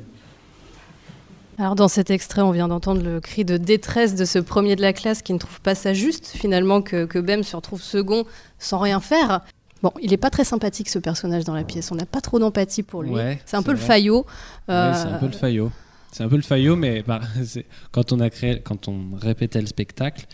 [1.59, 4.81] Alors dans cet extrait, on vient d'entendre le cri de détresse de ce premier de
[4.81, 8.25] la classe qui ne trouve pas ça juste, finalement, que, que Bem se retrouve second
[8.57, 9.41] sans rien faire.
[9.83, 12.39] Bon, il n'est pas très sympathique ce personnage dans la pièce, on n'a pas trop
[12.39, 13.13] d'empathie pour lui.
[13.45, 14.25] c'est un peu le faillot.
[14.67, 15.71] c'est un peu le faillot.
[16.11, 17.21] C'est un peu le faillot, mais bah,
[17.91, 20.25] quand on a créé, quand on répétait le spectacle,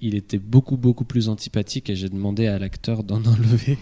[0.00, 3.78] il était beaucoup beaucoup plus antipathique et j'ai demandé à l'acteur d'en enlever.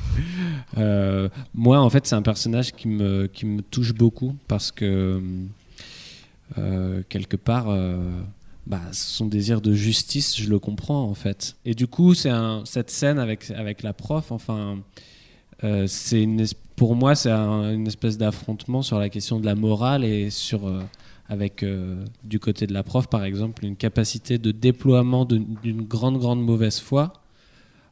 [0.77, 5.23] Euh, moi, en fait, c'est un personnage qui me qui me touche beaucoup parce que
[6.59, 7.67] euh, quelque part.
[7.69, 7.99] Euh,
[8.67, 11.57] bah, son désir de justice, je le comprends en fait.
[11.65, 12.31] Et du coup, c'est
[12.67, 14.81] cette scène avec, avec la prof, enfin,
[15.87, 16.27] c'est
[16.77, 20.71] pour moi, c'est une espèce d'affrontement sur la question de la morale et sur
[21.29, 26.19] avec euh, du côté de la prof par exemple une capacité de déploiement d'une grande
[26.19, 27.13] grande mauvaise foi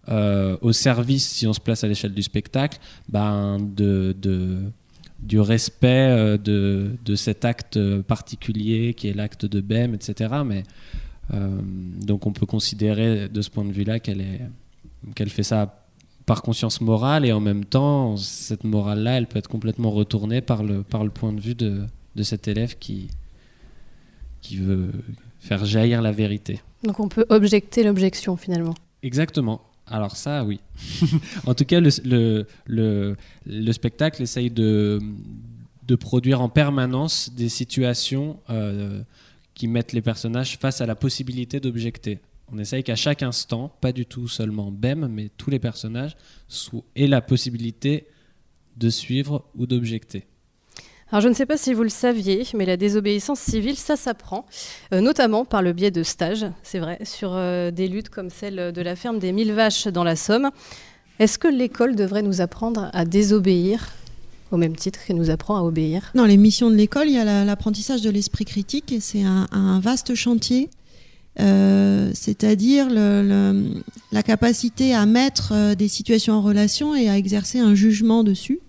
[0.08, 4.14] euh, au service, si on se place à l'échelle du spectacle, ben de,
[5.18, 10.34] du respect euh, de, de, cet acte particulier qui est l'acte de BEM, etc.
[10.44, 10.62] Mais,
[12.06, 14.48] donc on peut considérer de ce point de vue-là qu'elle
[15.16, 15.82] qu'elle fait ça
[16.24, 20.62] par conscience morale et en même temps, cette morale-là, elle peut être complètement retournée par
[20.62, 23.08] le, par le point de vue de, de cet élève qui,
[24.46, 24.90] qui veut
[25.40, 26.60] faire jaillir la vérité.
[26.84, 28.74] Donc on peut objecter l'objection finalement.
[29.02, 29.60] Exactement.
[29.88, 30.60] Alors ça, oui.
[31.46, 31.90] en tout cas, le,
[32.66, 35.00] le, le, spectacle essaye de,
[35.86, 39.02] de produire en permanence des situations euh,
[39.54, 42.18] qui mettent les personnages face à la possibilité d'objecter.
[42.52, 46.16] On essaye qu'à chaque instant, pas du tout seulement Bem, mais tous les personnages
[46.94, 48.06] aient la possibilité
[48.76, 50.26] de suivre ou d'objecter.
[51.12, 54.44] Alors je ne sais pas si vous le saviez, mais la désobéissance civile, ça s'apprend,
[54.92, 58.72] euh, notamment par le biais de stages, c'est vrai, sur euh, des luttes comme celle
[58.72, 60.50] de la ferme des mille vaches dans la Somme.
[61.20, 63.92] Est-ce que l'école devrait nous apprendre à désobéir
[64.50, 66.10] au même titre qu'elle nous apprend à obéir?
[66.16, 69.80] Dans les missions de l'école, il y a l'apprentissage de l'esprit critique et c'est un,
[69.80, 70.70] vaste chantier.
[71.38, 78.24] Euh, c'est-à-dire la capacité à mettre des situations en relation et à exercer un jugement
[78.24, 78.60] dessus.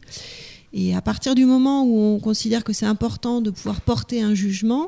[0.73, 4.33] Et à partir du moment où on considère que c'est important de pouvoir porter un
[4.33, 4.87] jugement,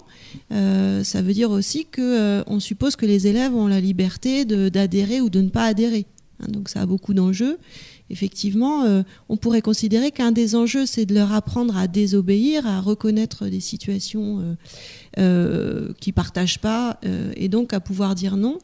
[0.52, 5.22] euh, ça veut dire aussi qu'on euh, suppose que les élèves ont la liberté d'adhérer
[5.22, 6.06] ou de ne pas adhérer.
[6.42, 7.58] Hein, donc ça a beaucoup d'enjeux.
[8.10, 12.82] Effectivement, euh, on pourrait considérer qu'un des enjeux, c'est de leur apprendre à désobéir, à
[12.82, 14.58] reconnaître des situations
[15.16, 17.00] qu'ils ne partagent pas
[17.36, 18.58] et donc à pouvoir dire non.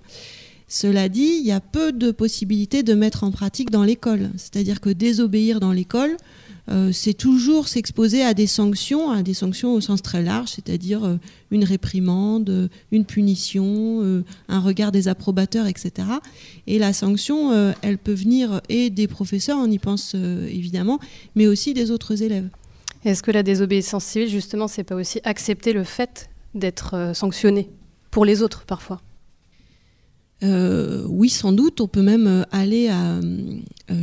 [0.67, 4.32] Cela dit, il y a peu de possibilités de mettre en pratique dans l'école.
[4.36, 6.45] C'est-à-dire que désobéir dans l'école, euh,
[6.91, 11.17] c'est toujours s'exposer à des sanctions, à des sanctions au sens très large, c'est-à-dire euh,
[11.51, 16.08] une réprimande, une punition, euh, un regard des approbateurs, etc.
[16.65, 17.51] Et la sanction,
[17.82, 20.99] elle peut venir et des professeurs, on y pense évidemment,
[21.36, 22.49] mais aussi des autres élèves.
[23.04, 27.69] Est-ce que la désobéissance civile, justement, c'est pas aussi accepter le fait d'être sanctionné
[28.10, 29.01] pour les autres parfois?
[30.41, 31.82] Oui, sans doute.
[31.82, 33.19] On peut même aller à,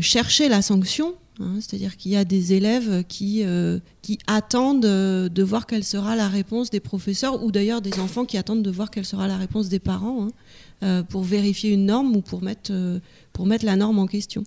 [0.01, 5.31] chercher la sanction Hein, c'est-à-dire qu'il y a des élèves qui, euh, qui attendent euh,
[5.31, 8.71] de voir quelle sera la réponse des professeurs, ou d'ailleurs des enfants qui attendent de
[8.71, 10.29] voir quelle sera la réponse des parents hein,
[10.83, 12.73] euh, pour vérifier une norme ou pour mettre,
[13.33, 14.45] pour mettre la norme en question.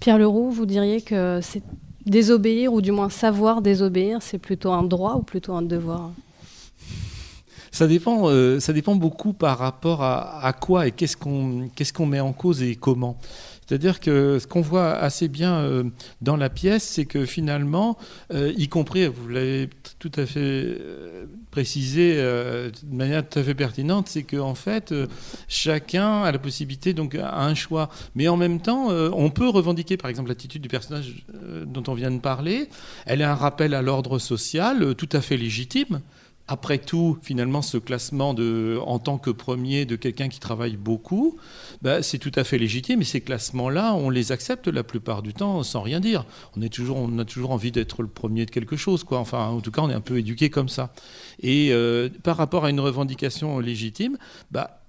[0.00, 1.62] Pierre Leroux, vous diriez que c'est
[2.04, 6.10] désobéir, ou du moins savoir désobéir, c'est plutôt un droit ou plutôt un devoir?
[7.70, 8.28] Ça dépend,
[8.60, 12.32] ça dépend beaucoup par rapport à, à quoi et qu'est-ce qu'on qu'est-ce qu'on met en
[12.32, 13.16] cause et comment.
[13.72, 15.84] C'est-à-dire que ce qu'on voit assez bien euh,
[16.20, 17.96] dans la pièce, c'est que finalement,
[18.34, 23.54] euh, y compris, vous l'avez tout à fait euh, précisé de manière tout à fait
[23.54, 24.92] pertinente, c'est qu'en fait,
[25.48, 27.88] chacun a la possibilité, donc à un choix.
[28.14, 31.24] Mais en même temps, on peut revendiquer, par exemple, l'attitude du personnage
[31.64, 32.68] dont on vient de parler.
[33.06, 36.02] Elle est un rappel à l'ordre social tout à fait légitime
[36.48, 41.36] après tout, finalement, ce classement en tant que premier de quelqu'un qui travaille beaucoup,
[41.82, 43.00] bah, c'est tout à fait légitime.
[43.00, 46.26] Et ces classements-là, on les accepte la plupart du temps sans rien dire.
[46.56, 49.04] On, est toujours, on a toujours envie d'être le premier de quelque chose.
[49.04, 49.18] Quoi.
[49.18, 50.92] Enfin, en tout cas, on est un peu éduqué comme ça.
[51.40, 54.18] Et euh, par rapport à une revendication légitime,
[54.50, 54.81] bah,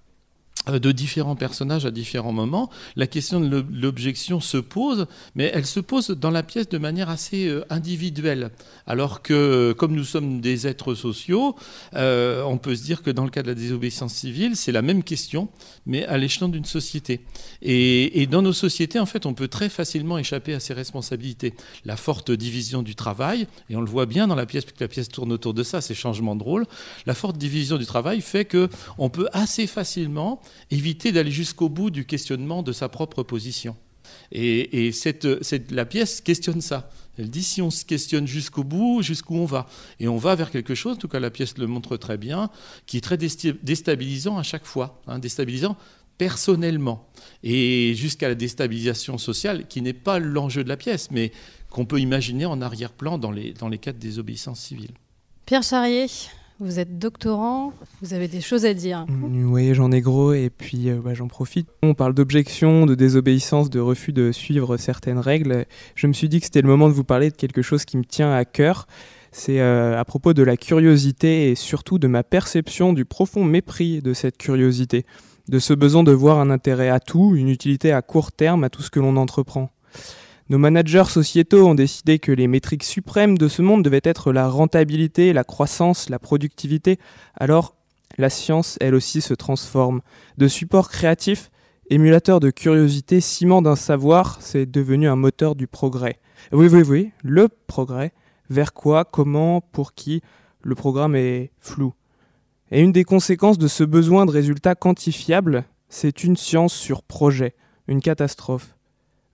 [0.72, 5.82] de différents personnages à différents moments, la question de l'objection se pose, mais elle se
[5.82, 8.52] pose dans la pièce de manière assez euh, individuelle.
[8.88, 11.56] Alors que, comme nous sommes des êtres sociaux,
[11.96, 14.82] euh, on peut se dire que dans le cas de la désobéissance civile, c'est la
[14.82, 15.50] même question,
[15.86, 17.22] mais à l'échelon d'une société.
[17.62, 21.54] Et, dans nos sociétés, en fait, on peut très facilement échapper à ces responsabilités.
[21.84, 24.88] La forte division du travail, et on le voit bien dans la pièce, puisque la
[24.88, 26.66] pièce tourne autour de ça, ces changements de rôle,
[27.06, 32.06] la forte division du travail fait qu'on peut assez facilement éviter d'aller jusqu'au bout du
[32.06, 33.76] questionnement de sa propre position.
[34.32, 35.26] Et, cette,
[35.72, 36.90] la pièce questionne ça.
[37.18, 39.68] Elle dit si on se questionne jusqu'au bout, jusqu'où on va?
[40.00, 42.50] Et on va vers quelque chose, en tout cas la pièce le montre très bien,
[42.86, 45.78] qui est très déstabilisant à chaque fois, hein, déstabilisant
[46.18, 47.08] personnellement,
[47.44, 51.32] et jusqu'à la déstabilisation sociale, qui n'est pas l'enjeu de la pièce, mais
[51.70, 54.92] qu'on peut imaginer en arrière-plan dans les, dans les cas de désobéissance civile.
[55.46, 56.08] Pierre Charrier,
[56.64, 59.06] vous êtes doctorant, vous avez des choses à dire.
[59.08, 61.68] Mm, oui, j'en ai gros et puis euh, bah, j'en profite.
[61.84, 65.66] On parle d'objection, de désobéissance, de refus de suivre certaines règles.
[65.96, 67.98] Je me suis dit que c'était le moment de vous parler de quelque chose qui
[67.98, 68.88] me tient à cœur.
[69.32, 74.02] C'est euh, à propos de la curiosité et surtout de ma perception du profond mépris
[74.02, 75.06] de cette curiosité,
[75.50, 78.70] de ce besoin de voir un intérêt à tout, une utilité à court terme à
[78.70, 79.72] tout ce que l'on entreprend.
[80.50, 84.50] Nos managers sociétaux ont décidé que les métriques suprêmes de ce monde devaient être la
[84.50, 87.00] rentabilité, la croissance, la productivité.
[87.36, 87.76] Alors,
[88.18, 90.02] la science, elle aussi, se transforme.
[90.38, 91.50] De support créatif,
[91.90, 96.20] émulateur de curiosité, ciment d'un savoir, c'est devenu un moteur du progrès.
[96.52, 98.12] Oui, oui, oui, le progrès.
[98.50, 100.22] Vers quoi, comment, pour qui
[100.62, 101.94] Le programme est flou.
[102.72, 107.56] Et une des conséquences de ce besoin de résultats quantifiables, c'est une science sur projet,
[107.88, 108.73] une catastrophe.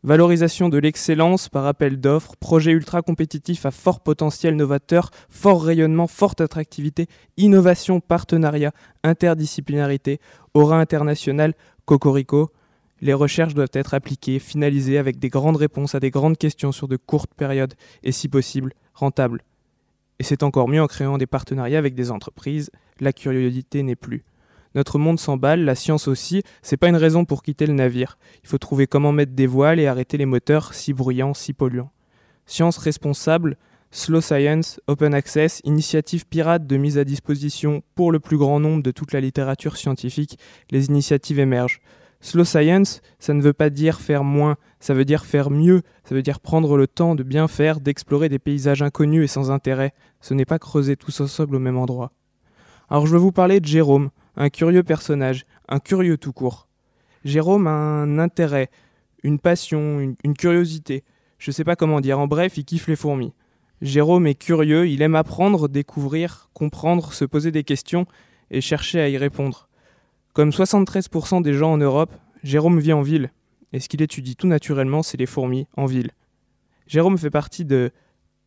[0.02, 6.08] Valorisation de l'excellence par appel d'offres, projet ultra compétitif à fort potentiel novateur, fort rayonnement,
[6.08, 8.72] forte attractivité, innovation, partenariat,
[9.04, 10.22] interdisciplinarité,
[10.54, 12.50] aura international, cocorico.
[13.02, 16.88] Les recherches doivent être appliquées, finalisées avec des grandes réponses à des grandes questions sur
[16.88, 19.44] de courtes périodes et si possible rentables.
[20.20, 22.72] Et c'est encore mieux en créant des partenariats avec des entreprises.
[23.02, 24.24] La curiosité n'est plus.
[24.76, 28.18] Notre monde s'emballe, la science aussi, c'est pas une raison pour quitter le navire.
[28.44, 31.92] Il faut trouver comment mettre des voiles et arrêter les moteurs si bruyants, si polluants.
[32.46, 33.58] Science responsable,
[33.92, 38.84] slow science, open access, initiative pirate de mise à disposition pour le plus grand nombre
[38.84, 40.38] de toute la littérature scientifique,
[40.70, 41.82] les initiatives émergent.
[42.22, 46.14] Slow science, ça ne veut pas dire faire moins, ça veut dire faire mieux, ça
[46.14, 49.94] veut dire prendre le temps de bien faire, d'explorer des paysages inconnus et sans intérêt.
[50.20, 52.12] Ce n'est pas creuser tous ensemble au même endroit.
[52.90, 54.10] Alors je veux vous parler de Jérôme,
[54.40, 56.68] un curieux personnage, un curieux tout court.
[57.26, 58.70] Jérôme a un intérêt,
[59.22, 61.04] une passion, une, curiosité.
[61.38, 63.34] Je sais pas comment dire, en bref, il kiffe les fourmis.
[63.82, 68.06] Jérôme est curieux, il aime apprendre, découvrir, comprendre, se poser des questions
[68.50, 69.68] et chercher à y répondre.
[70.34, 72.14] Comme 73% des gens en Europe,
[72.44, 73.32] Jérôme vit en ville,
[73.74, 76.12] et ce qu'il étudie tout naturellement, c'est les fourmis en ville.
[76.88, 77.92] Jérôme fait partie de,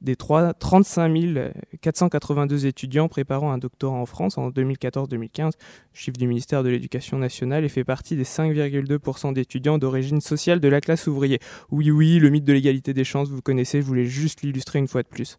[0.02, 5.52] des 3, 35 482 étudiants préparant un doctorat en France en 2014-2015,
[5.92, 10.68] chiffre du ministère de l'Éducation nationale, et fait partie des 5,2% d'étudiants d'origine sociale de
[10.68, 11.38] la classe ouvrière.
[11.70, 14.88] Oui, oui, le mythe de l'égalité des chances, vous connaissez, je voulais juste l'illustrer une
[14.88, 15.38] fois de plus.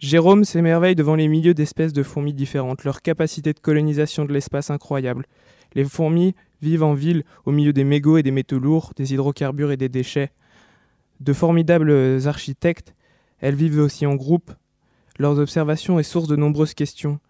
[0.00, 4.70] Jérôme s'émerveille devant les milieux d'espèces de fourmis différentes, leur capacité de colonisation de l'espace
[4.70, 5.26] incroyable.
[5.74, 9.70] Les fourmis vivent en ville, au milieu des mégots et des métaux lourds, des hydrocarbures
[9.70, 10.32] et des déchets.
[11.20, 12.94] De formidables architectes,
[13.42, 14.52] elles vivent aussi en groupe.
[15.18, 17.20] Leurs observations est source de nombreuses questions.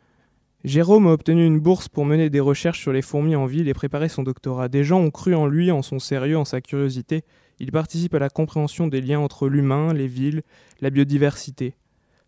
[0.62, 3.74] Jérôme a obtenu une bourse pour mener des recherches sur les fourmis en ville et
[3.74, 4.68] préparer son doctorat.
[4.68, 7.24] Des gens ont cru en lui, en son sérieux, en sa curiosité.
[7.58, 10.42] Il participe à la compréhension des liens entre l'humain, les villes,
[10.80, 11.74] la biodiversité.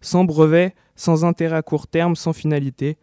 [0.01, 2.97] Sans brevet, sans intérêt à court terme, sans finalité,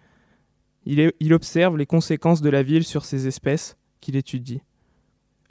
[0.86, 4.62] il observe les conséquences de la ville sur ces espèces qu'il étudie.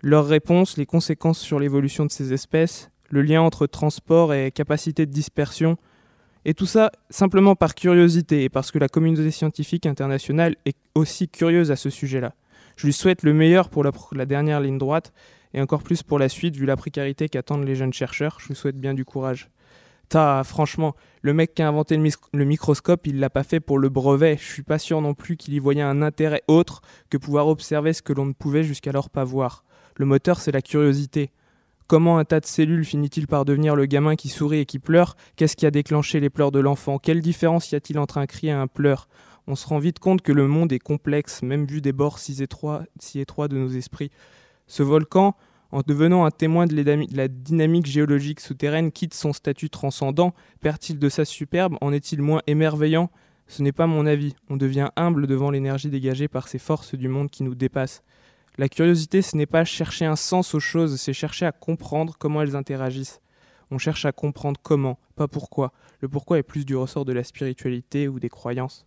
[0.03, 5.05] Leurs réponses, les conséquences sur l'évolution de ces espèces, le lien entre transport et capacité
[5.05, 5.77] de dispersion,
[6.45, 11.29] et tout ça simplement par curiosité et parce que la communauté scientifique internationale est aussi
[11.29, 12.35] curieuse à ce sujet-là.
[12.77, 15.13] Je lui souhaite le meilleur pour la, dernière ligne droite
[15.53, 18.39] et encore plus pour la suite vu la précarité qu'attendent les jeunes chercheurs.
[18.41, 19.51] Je lui souhaite bien du courage.
[20.09, 23.79] Ta, franchement, le mec qui a inventé le, le microscope, il l'a pas fait pour
[23.79, 24.39] le brevet.
[24.41, 26.81] Je suis pas sûr non plus qu'il y voyait un intérêt autre
[27.11, 29.65] que pouvoir observer ce que l'on ne pouvait jusqu'alors pas voir.
[29.97, 31.31] Le moteur, c'est la curiosité.
[31.91, 35.17] Comment un tas de cellules finit-il par devenir le gamin qui sourit et qui pleure?
[35.35, 37.01] Qu'est-ce qui a déclenché les pleurs de l'enfant?
[37.01, 39.09] Quelle différence y a-t-il entre un cri et un pleur?
[39.49, 42.41] On se rend vite compte que le monde est complexe, même vu des bords si
[42.45, 44.13] étroits, si étroits de nos esprits.
[44.69, 45.35] Ce volcan,
[45.73, 46.81] en devenant un témoin de
[47.13, 51.77] la dynamique géologique souterraine, quitte son statut transcendant Perd-il de sa superbe?
[51.81, 53.11] En est-il moins émerveillant?
[53.49, 54.37] Ce n'est pas mon avis.
[54.49, 58.05] On devient humble devant l'énergie dégagée par ces forces du monde qui nous dépassent.
[58.61, 62.43] La curiosité, ce n'est pas chercher un sens aux choses, c'est chercher à comprendre comment
[62.43, 63.23] elles interagissent.
[63.71, 65.73] On cherche à comprendre comment, pas pourquoi.
[66.01, 68.85] Le pourquoi est plus du ressort de la spiritualité ou des croyances.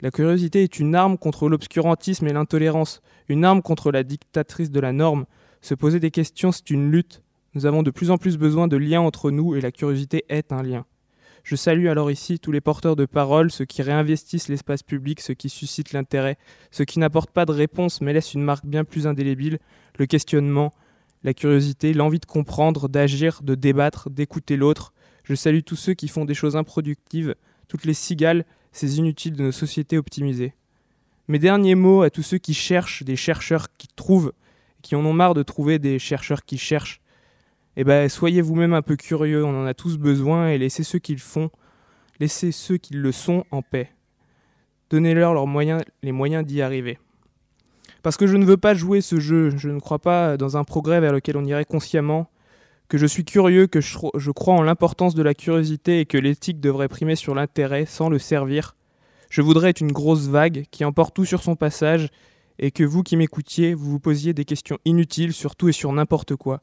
[0.00, 4.78] La curiosité est une arme contre l'obscurantisme et l'intolérance, une arme contre la dictatrice de
[4.78, 5.26] la norme.
[5.62, 7.24] Se poser des questions, c'est une lutte.
[7.54, 10.52] Nous avons de plus en plus besoin de liens entre nous et la curiosité est
[10.52, 10.86] un lien.
[11.48, 15.32] Je salue alors ici tous les porteurs de parole, ceux qui réinvestissent l'espace public, ceux
[15.32, 16.36] qui suscitent l'intérêt,
[16.70, 19.58] ceux qui n'apportent pas de réponse mais laissent une marque bien plus indélébile,
[19.98, 20.74] le questionnement,
[21.24, 24.92] la curiosité, l'envie de comprendre, d'agir, de débattre, d'écouter l'autre.
[25.24, 27.34] Je salue tous ceux qui font des choses improductives,
[27.66, 30.52] toutes les cigales, ces inutiles de nos sociétés optimisées.
[31.28, 34.34] Mes derniers mots à tous ceux qui cherchent, des chercheurs qui trouvent,
[34.82, 37.00] qui en ont marre de trouver des chercheurs qui cherchent,
[37.80, 40.98] eh ben, soyez vous-même un peu curieux, on en a tous besoin, et laissez ceux
[40.98, 41.48] qui le font,
[42.18, 43.92] laissez ceux qui le sont en paix.
[44.90, 45.32] Donnez-leur
[46.02, 46.98] les moyens d'y arriver.
[48.02, 50.64] Parce que je ne veux pas jouer ce jeu, je ne crois pas dans un
[50.64, 52.28] progrès vers lequel on irait consciemment,
[52.88, 56.18] que je suis curieux, que je, je crois en l'importance de la curiosité et que
[56.18, 58.74] l'éthique devrait primer sur l'intérêt sans le servir.
[59.30, 62.08] Je voudrais être une grosse vague qui emporte tout sur son passage
[62.58, 65.92] et que vous qui m'écoutiez, vous vous posiez des questions inutiles sur tout et sur
[65.92, 66.60] n'importe quoi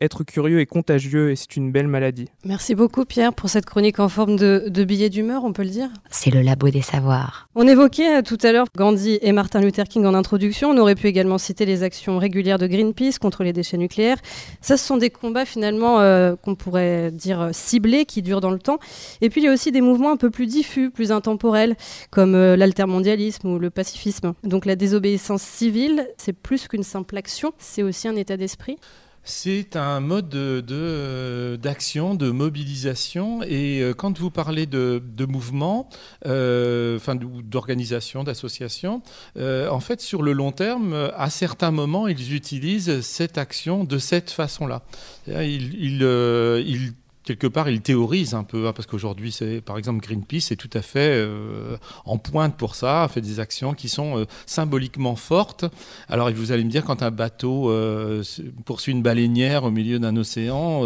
[0.00, 2.28] être curieux est contagieux et c'est une belle maladie.
[2.44, 5.70] Merci beaucoup Pierre pour cette chronique en forme de, de billet d'humeur, on peut le
[5.70, 5.88] dire.
[6.10, 7.48] C'est le labo des savoirs.
[7.54, 10.70] On évoquait euh, tout à l'heure Gandhi et Martin Luther King en introduction.
[10.70, 14.18] On aurait pu également citer les actions régulières de Greenpeace contre les déchets nucléaires.
[14.60, 18.50] Ça, ce sont des combats finalement euh, qu'on pourrait dire euh, ciblés, qui durent dans
[18.50, 18.78] le temps.
[19.20, 21.76] Et puis il y a aussi des mouvements un peu plus diffus, plus intemporels,
[22.10, 24.34] comme euh, l'altermondialisme ou le pacifisme.
[24.42, 28.78] Donc la désobéissance civile, c'est plus qu'une simple action, c'est aussi un état d'esprit.
[29.24, 33.42] C'est un mode d'action, de, de, mobilisation.
[33.42, 35.88] Et euh, quand vous parlez de, de mouvement,
[36.26, 39.02] euh, enfin d'organisation, d'association,
[39.38, 43.96] euh, en fait, sur le long terme, à certains moments, ils utilisent cette action de
[43.96, 44.82] cette façon-là.
[45.26, 46.92] Ils, ils
[47.24, 50.82] quelque part, il théorise un peu, hein, parce qu'aujourd'hui, par exemple Greenpeace est tout à
[50.82, 55.64] fait euh, en pointe pour ça, fait des actions qui sont euh, symboliquement fortes.
[56.08, 58.22] Alors, vous allez me dire, quand un bateau euh,
[58.64, 60.82] poursuit une baleinière au milieu d'un océan,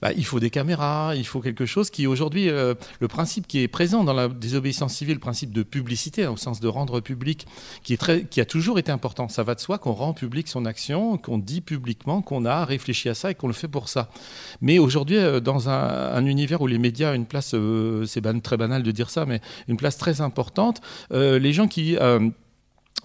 [0.00, 3.68] bah, il faut des caméras, il faut quelque chose qui, aujourd'hui, le principe qui est
[3.68, 7.46] présent dans la désobéissance civile, le principe de publicité, au sens de rendre public,
[7.82, 9.28] qui, est qui a toujours été important.
[9.28, 13.08] Ça va de soi qu'on rend public son action, qu'on dit publiquement qu'on a réfléchi
[13.08, 14.10] à ça et qu'on le fait pour ça.
[14.60, 18.56] Mais aujourd'hui, dans dans un, univers où les médias ont une place, euh, c'est très
[18.56, 20.80] banal de dire ça, mais une place très importante,
[21.12, 21.96] euh, les gens qui...
[21.96, 22.30] Euh,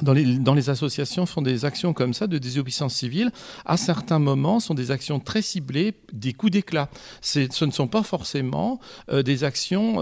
[0.04, 3.32] dans les, associations font des actions comme ça de désobéissance civile,
[3.66, 6.88] à certains moments sont des actions très ciblées, des coups d'éclat.
[7.22, 8.80] Ce ne sont pas forcément
[9.12, 10.00] des actions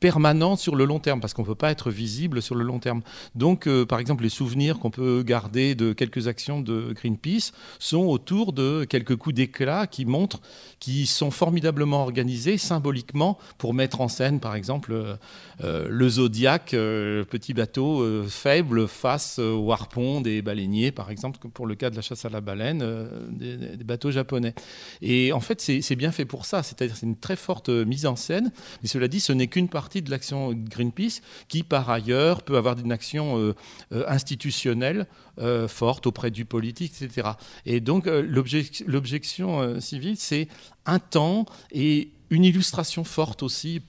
[0.00, 2.78] permanente sur le long terme, parce qu'on ne peut pas être visible sur le long
[2.78, 3.02] terme.
[3.34, 8.04] Donc, euh, par exemple, les souvenirs qu'on peut garder de quelques actions de Greenpeace sont
[8.04, 10.40] autour de quelques coups d'éclat qui montrent
[10.80, 15.16] qui sont formidablement organisés symboliquement pour mettre en scène, par exemple, euh,
[15.64, 21.74] euh, le Zodiac, petit bateau faible face au harpon des baleiniers, par exemple, pour le
[21.74, 22.84] cas de la chasse à la baleine,
[23.30, 24.54] des, des, bateaux japonais.
[25.02, 28.16] Et en fait, c'est bien fait pour ça, c'est-à-dire c'est une très forte mise en
[28.16, 32.56] scène, mais cela dit, ce n'est qu'une partie de l'action Greenpeace, qui par ailleurs peut
[32.56, 33.54] avoir une action euh,
[33.92, 35.06] euh, institutionnelle
[35.38, 37.30] euh, forte auprès du politique, etc.
[37.66, 40.48] Et donc l'objection civile, c'est
[40.86, 43.82] un temps et une illustration forte aussi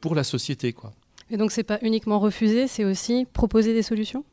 [0.00, 0.72] pour la société.
[0.72, 0.92] Quoi.
[1.30, 4.24] Et donc c'est pas uniquement refuser, c'est aussi proposer des solutions?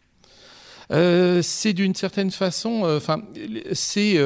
[0.89, 3.21] C'est d'une certaine façon, enfin,
[3.73, 4.17] c'est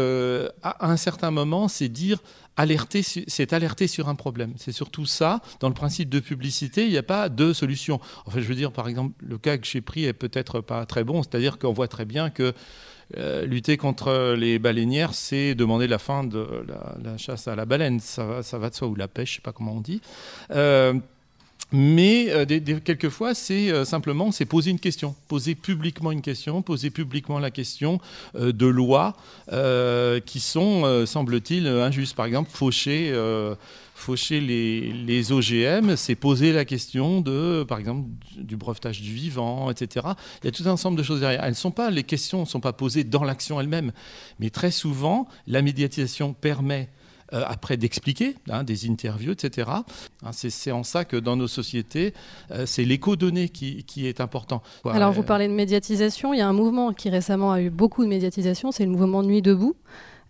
[0.61, 2.19] à un certain moment, c'est dire
[2.57, 4.53] alerter, c'est alerter sur un problème.
[4.57, 5.41] C'est surtout ça.
[5.59, 7.99] Dans le principe de publicité, il n'y a pas de solution.
[8.25, 11.03] Enfin, je veux dire, par exemple, le cas que j'ai pris est peut-être pas très
[11.03, 12.53] bon, c'est-à-dire qu'on voit très bien que
[13.17, 16.65] euh, lutter contre les baleinières, c'est demander la fin de
[17.03, 17.99] la, chasse à la baleine.
[17.99, 20.01] Ça, va de soi, ou la pêche, je ne sais pas comment on dit.
[20.51, 20.93] Euh,
[21.75, 22.45] mais euh,
[22.85, 27.49] quelquefois, c'est euh, simplement c'est poser une question, poser publiquement une question, poser publiquement la
[27.49, 27.99] question
[28.35, 29.15] euh, de lois
[30.25, 32.15] qui sont, semble-t-il, injustes.
[32.15, 33.11] Par exemple, faucher,
[34.39, 38.07] les OGM, c'est poser la question de, par exemple,
[38.37, 40.07] du brevetage du vivant, etc.
[40.41, 41.43] Il y a tout un ensemble de choses derrière.
[41.43, 43.91] Elles sont pas, les questions ne sont pas posées dans l'action elle-même,
[44.39, 46.89] mais très souvent, la médiatisation permet
[47.33, 49.69] euh, après d'expliquer, hein, des interviews, etc.
[49.71, 52.13] Hein, c'est en ça que dans nos sociétés,
[52.51, 54.61] euh, c'est l'éco-données qui, est important.
[54.85, 58.03] Alors vous parlez de médiatisation, il y a un mouvement qui récemment a eu beaucoup
[58.03, 59.75] de médiatisation, c'est le mouvement Nuit debout.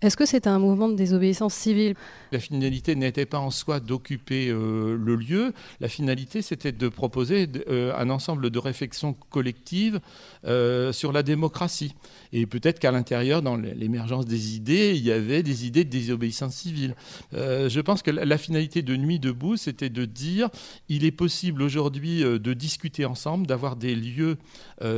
[0.03, 1.95] Est-ce que c'est un mouvement de désobéissance civile?
[2.33, 7.47] La finalité n'était pas en soi d'occuper euh, le lieu, la finalité c'était de proposer
[7.69, 10.01] euh, un ensemble de réflexions collectives
[10.45, 11.95] euh, sur la démocratie.
[12.33, 16.55] Et peut-être qu'à l'intérieur, dans l'émergence des idées, il y avait des idées de désobéissance
[16.55, 16.95] civile.
[17.31, 20.49] je pense que la, finalité de Nuit debout, c'était de dire
[20.89, 24.37] il est possible aujourd'hui de discuter ensemble, d'avoir des lieux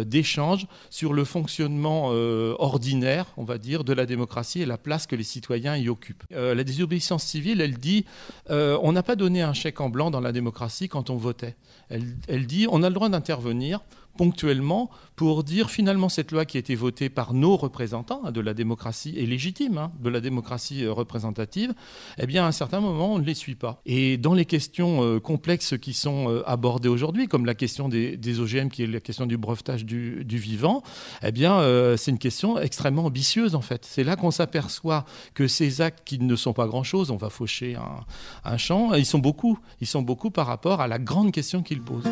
[0.06, 5.16] d'échange sur le fonctionnement ordinaire, on va dire, de la démocratie et la place que
[5.16, 6.24] les citoyens y occupent.
[6.32, 8.06] Euh, la désobéissance civile, elle dit,
[8.50, 11.56] euh, on n'a pas donné un chèque en blanc dans la démocratie quand on votait.
[11.90, 13.82] Elle, elle dit, on a le droit d'intervenir
[14.18, 18.42] ponctuellement pour dire finalement cette loi qui a été votée par nos représentants hein, de
[18.42, 21.74] la démocratie est légitime, hein, de la démocratie euh, représentative,
[22.18, 23.82] eh bien à un certain moment on ne les suit pas.
[23.86, 28.40] Et dans les questions euh, complexes qui sont euh, abordées aujourd'hui, comme la question des,
[28.40, 30.84] OGM qui est la question du brevetage du, vivant,
[31.24, 31.62] eh bien
[31.98, 33.86] c'est une question extrêmement ambitieuse en fait.
[33.86, 37.76] C'est là qu'on s'aperçoit que ces actes qui ne sont pas grand-chose, on va faucher
[37.76, 38.04] un,
[38.44, 41.82] un champ, ils sont beaucoup, ils sont beaucoup par rapport à la grande question qu'ils
[41.82, 42.10] posent.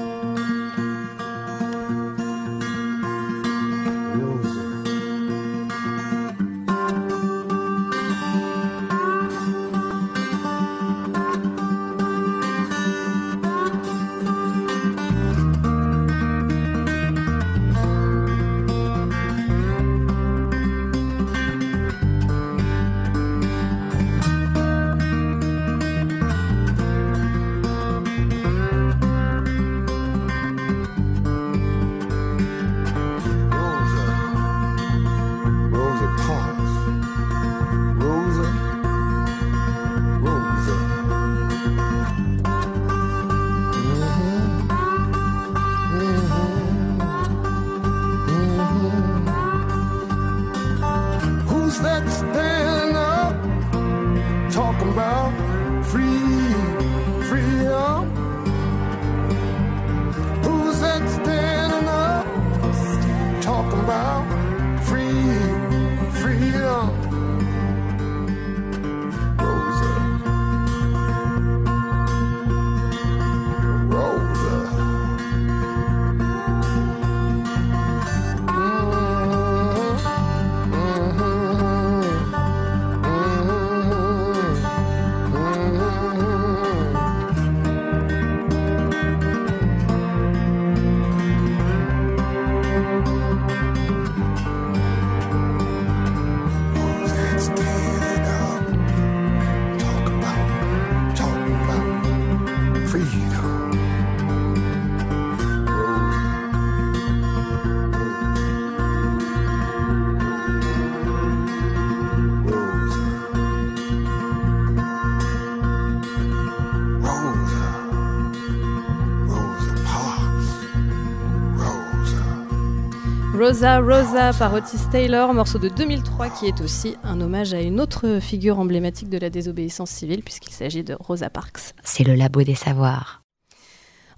[123.34, 127.82] Rosa Rosa par Otis Taylor, morceau de 2003 qui est aussi un hommage à une
[127.82, 131.74] autre figure emblématique de la désobéissance civile puisqu'il s'agit de Rosa Parks.
[131.84, 133.22] C'est le labo des savoirs.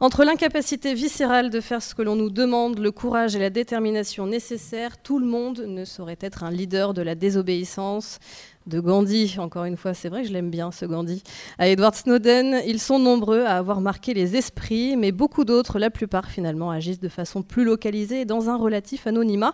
[0.02, 4.28] Entre l'incapacité viscérale de faire ce que l'on nous demande, le courage et la détermination
[4.28, 8.20] nécessaires, tout le monde ne saurait être un leader de la désobéissance.
[8.68, 11.24] De Gandhi, encore une fois, c'est vrai que je l'aime bien ce Gandhi,
[11.60, 15.92] à Edward Snowden, ils sont nombreux à avoir marqué les esprits, mais beaucoup d'autres, la
[15.92, 19.54] plupart finalement, agissent de façon plus localisée et dans un relatif anonymat.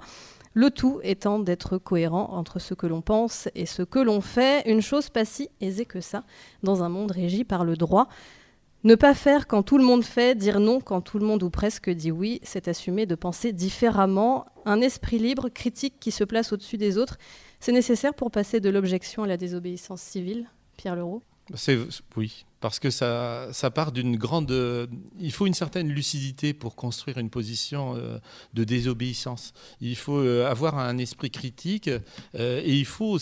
[0.54, 4.64] Le tout étant d'être cohérent entre ce que l'on pense et ce que l'on fait,
[4.66, 6.24] une chose pas si aisée que ça
[6.64, 8.08] dans un monde régi par le droit.
[8.84, 11.52] Ne pas faire quand tout le monde fait, dire non quand tout le monde ou
[11.52, 16.52] presque dit oui, c'est assumer de penser différemment, un esprit libre, critique qui se place
[16.52, 17.18] au-dessus des autres.
[17.60, 21.22] C'est nécessaire pour passer de l'objection à la désobéissance civile, Pierre Leroux?
[22.18, 24.52] Oui, parce que ça, ça part d'une grande...
[25.20, 28.20] il faut une certaine lucidité pour construire une position euh,
[28.54, 29.54] de désobéissance.
[29.82, 31.90] Il faut euh, avoir un esprit critique
[32.36, 33.18] euh, et il faut,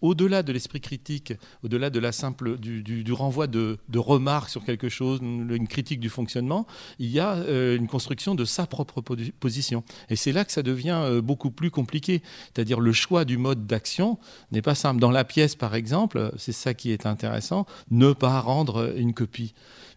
[0.00, 1.32] au-delà de l'esprit critique,
[1.64, 5.98] au-delà de la simple, du, du, renvoi de, de, remarques sur quelque chose, une critique
[5.98, 6.66] du fonctionnement,
[6.98, 7.34] il y a
[7.74, 9.00] une construction de sa propre
[9.40, 9.82] position.
[10.10, 12.22] Et c'est là que ça devient beaucoup plus compliqué.
[12.54, 14.18] C'est-à-dire le choix du mode d'action
[14.52, 15.00] n'est pas simple.
[15.00, 19.54] Dans la pièce, par exemple, c'est ça qui est intéressant, ne pas rendre une copie.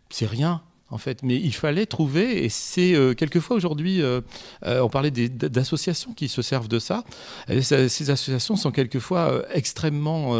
[0.09, 0.61] C'est rien
[0.92, 1.24] en fait.
[1.24, 4.22] Mais il fallait trouver, et c'est euh, quelquefois aujourd'hui, euh,
[4.66, 7.04] euh, on parlait d'associations qui se servent de ça.
[7.62, 10.36] ces associations sont quelquefois extrêmement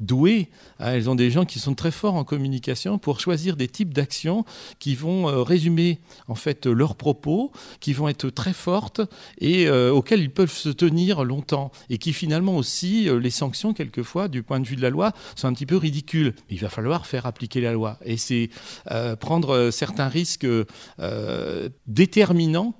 [0.00, 0.48] douées.
[0.78, 0.92] Hein.
[0.92, 4.44] elles ont des gens qui sont très forts en communication pour choisir des types d'actions
[4.78, 9.00] qui vont résumer en fait leurs propos, qui vont être très fortes
[9.38, 14.42] et auxquelles ils peuvent se tenir longtemps, et qui finalement aussi les sanctions quelquefois du
[14.42, 16.34] point de vue de la loi sont un petit peu ridicules.
[16.50, 18.50] Il va falloir faire appliquer la loi, et c'est
[19.20, 22.74] prendre certains un risque euh, déterminant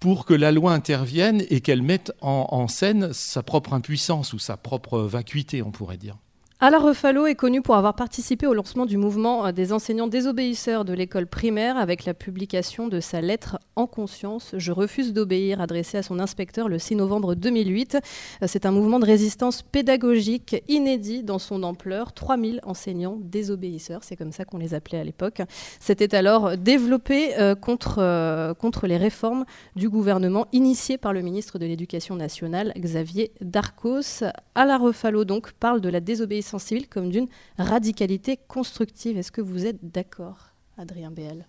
[0.00, 4.56] pour que la loi intervienne et qu'elle mette en scène sa propre impuissance ou sa
[4.56, 6.16] propre vacuité, on pourrait dire.
[6.64, 10.84] Alain Refalo est connu pour avoir participé au lancement du mouvement euh, des enseignants désobéisseurs
[10.84, 15.98] de l'école primaire avec la publication de sa lettre En conscience, je refuse d'obéir, adressée
[15.98, 17.96] à son inspecteur le 6 novembre 2008.
[17.96, 22.12] Euh, c'est un mouvement de résistance pédagogique inédit dans son ampleur.
[22.12, 25.42] 3000 enseignants désobéisseurs, c'est comme ça qu'on les appelait à l'époque.
[25.80, 32.14] C'était alors développé euh, contre, les réformes du gouvernement initiées par le ministre de l'Éducation
[32.14, 34.22] nationale, Xavier Darcos.
[34.54, 34.78] Alain
[35.26, 37.28] donc parle de la désobéissance civile comme d'une
[37.58, 39.16] radicalité constructive.
[39.16, 41.46] Est-ce que vous êtes d'accord, Adrien BL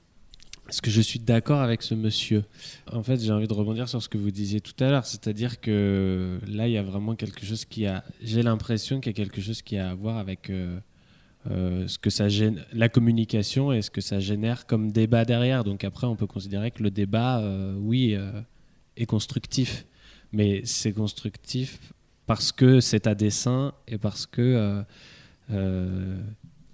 [0.70, 2.46] est-ce que je suis d'accord avec ce monsieur?
[2.90, 5.60] En fait, j'ai envie de rebondir sur ce que vous disiez tout à l'heure, c'est-à-dire
[5.60, 8.04] que là, il y a vraiment quelque chose qui a.
[8.22, 10.80] J'ai l'impression qu'il y a quelque chose qui a à voir avec euh,
[11.52, 15.66] euh, ce que ça gêne, la communication et ce que ça génère comme débat derrière.
[15.66, 18.18] Donc après, on peut considérer que le débat, euh, oui,
[18.96, 19.86] est constructif,
[20.32, 21.93] mais c'est constructif
[22.26, 24.82] parce que c'est à dessein et parce que euh,
[25.52, 26.22] euh,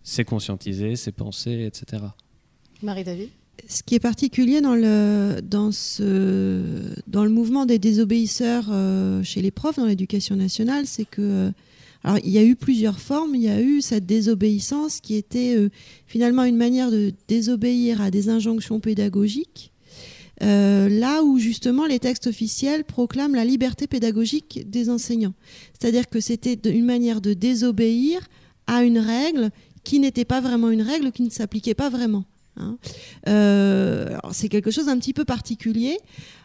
[0.04, 2.04] c'est conscientisé, c'est pensé, etc.
[2.82, 3.30] Marie-David?
[3.68, 9.42] Ce qui est particulier dans le, dans ce, dans le mouvement des désobéisseurs euh, chez
[9.42, 11.52] les profs dans l'éducation nationale, c'est que
[12.06, 13.36] alors, il y a eu plusieurs formes.
[13.36, 15.58] Il y a eu cette désobéissance qui était
[16.08, 19.74] finalement une manière de désobéir à des injonctions pédagogiques
[20.42, 25.34] euh, là où justement les textes officiels proclament la liberté pédagogique des enseignants.
[25.78, 28.28] C'est-à-dire que c'était une manière de désobéir
[28.68, 29.50] à une règle
[29.84, 32.26] qui n'était pas vraiment une règle, qui ne s'appliquait pas vraiment.
[32.60, 32.78] Hein.
[33.28, 35.98] Euh, c'est quelque chose d'un petit peu particulier.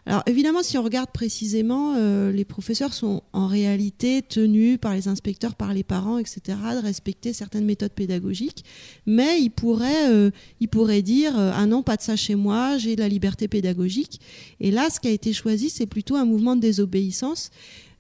[0.07, 5.09] Alors évidemment, si on regarde précisément, euh, les professeurs sont en réalité tenus par les
[5.09, 6.41] inspecteurs, par les parents, etc.,
[6.75, 8.65] de respecter certaines méthodes pédagogiques,
[9.07, 12.97] mais ils pourraient, euh, ils pourraient dire ah non, pas de ça chez moi, j'ai
[12.97, 14.21] la liberté pédagogique.
[14.61, 17.51] Et là, ce qui a été choisi, c'est plutôt un mouvement de désobéissance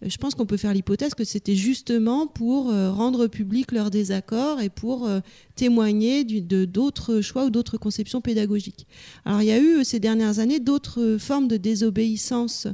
[0.02, 4.60] je pense qu'on peut faire l'hypothèse que c'était justement pour euh, rendre public leur désaccord
[4.60, 5.20] et pour euh,
[5.56, 8.86] témoigner de d'autres choix ou d'autres conceptions pédagogiques.
[9.24, 12.66] Alors il y a eu ces dernières années d'autres formes de désobéissance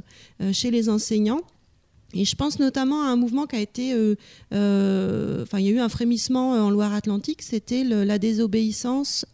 [0.51, 1.41] chez les enseignants.
[2.13, 3.93] Et je pense notamment à un mouvement qui a été,
[4.51, 9.25] enfin, il y a eu un frémissement en Loire-Atlantique, c'était la désobéissance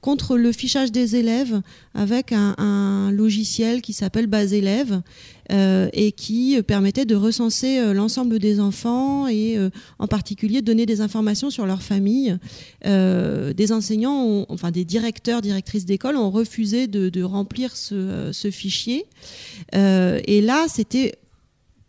[0.00, 1.60] contre le fichage des élèves
[1.94, 5.00] avec un, logiciel qui s'appelle Base Élève
[5.52, 9.70] euh, et qui permettait de recenser euh, l'ensemble des enfants et euh,
[10.00, 12.36] en particulier donner des informations sur leur famille.
[12.84, 19.06] des enseignants, enfin des directeurs, directrices d'école ont refusé de, remplir ce fichier.
[19.72, 21.14] et là, c'était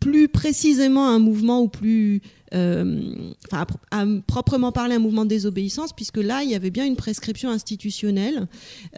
[0.00, 2.22] plus précisément un mouvement ou plus
[2.54, 6.86] euh, enfin, à, proprement parler un mouvement de désobéissance, puisque là, il y avait bien
[6.86, 8.46] une prescription institutionnelle.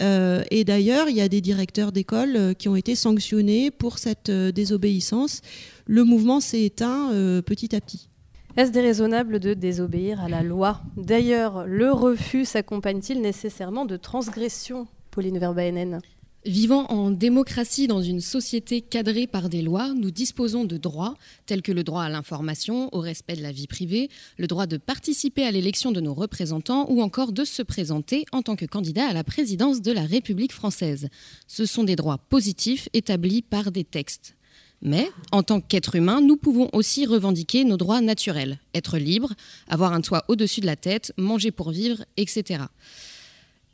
[0.01, 3.98] Euh, et d'ailleurs, il y a des directeurs d'école euh, qui ont été sanctionnés pour
[3.98, 5.40] cette désobéissance.
[5.86, 7.11] Le mouvement s'est éteint
[7.44, 8.09] petit à petit.
[8.57, 10.80] Est-ce déraisonnable de désobéir à la loi?
[10.96, 16.01] D'ailleurs, le refus s'accompagne-t-il nécessairement de transgression, Pauline Verbaenen?
[16.47, 21.14] Vivant en démocratie dans une société cadrée par des lois, nous disposons de droits
[21.45, 24.78] tels que le droit à l'information, au respect de la vie privée, le droit de
[24.78, 29.07] participer à l'élection de nos représentants ou encore de se présenter en tant que candidat
[29.07, 31.11] à la présidence de la République française.
[31.47, 34.34] Ce sont des droits positifs établis par des textes.
[34.80, 39.34] Mais, en tant qu'être humain, nous pouvons aussi revendiquer nos droits naturels, être libre,
[39.68, 42.62] avoir un toit au-dessus de la tête, manger pour vivre, etc.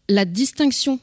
[0.09, 0.99] La distinction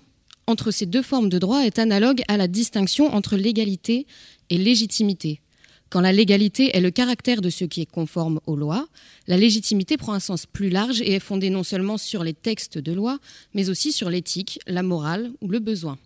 [0.47, 4.07] entre ces deux formes de droit est analogue à la distinction entre légalité
[4.49, 5.41] et légitimité.
[5.89, 8.87] Quand la légalité est le caractère de ce qui est conforme aux lois,
[9.27, 12.79] la légitimité prend un sens plus large et est fondée non seulement sur les textes
[12.79, 13.19] de loi,
[13.53, 15.99] mais aussi sur l'éthique, la morale ou le besoin.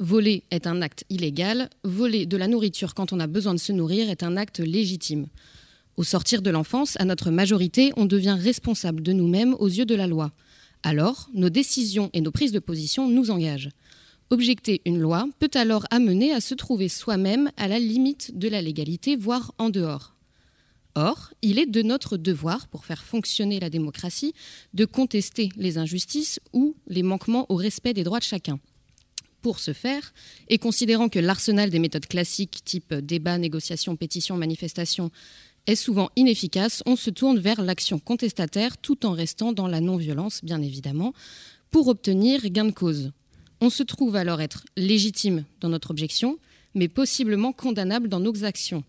[0.00, 3.70] Voler est un acte illégal, voler de la nourriture quand on a besoin de se
[3.70, 5.28] nourrir est un acte légitime.
[5.96, 9.94] Au sortir de l'enfance, à notre majorité, on devient responsable de nous-mêmes aux yeux de
[9.94, 10.32] la loi.
[10.86, 13.70] Alors, nos décisions et nos prises de position nous engagent.
[14.28, 18.60] Objecter une loi peut alors amener à se trouver soi-même à la limite de la
[18.60, 20.14] légalité, voire en dehors.
[20.94, 24.34] Or, il est de notre devoir, pour faire fonctionner la démocratie,
[24.74, 28.60] de contester les injustices ou les manquements au respect des droits de chacun.
[29.40, 30.12] Pour ce faire,
[30.48, 35.10] et considérant que l'arsenal des méthodes classiques type débat, négociation, pétition, manifestation
[35.66, 40.40] est souvent inefficace, on se tourne vers l'action contestataire tout en restant dans la non-violence,
[40.44, 41.14] bien évidemment,
[41.70, 43.12] pour obtenir gain de cause.
[43.60, 46.38] On se trouve alors être légitime dans notre objection,
[46.74, 48.84] mais possiblement condamnable dans nos actions.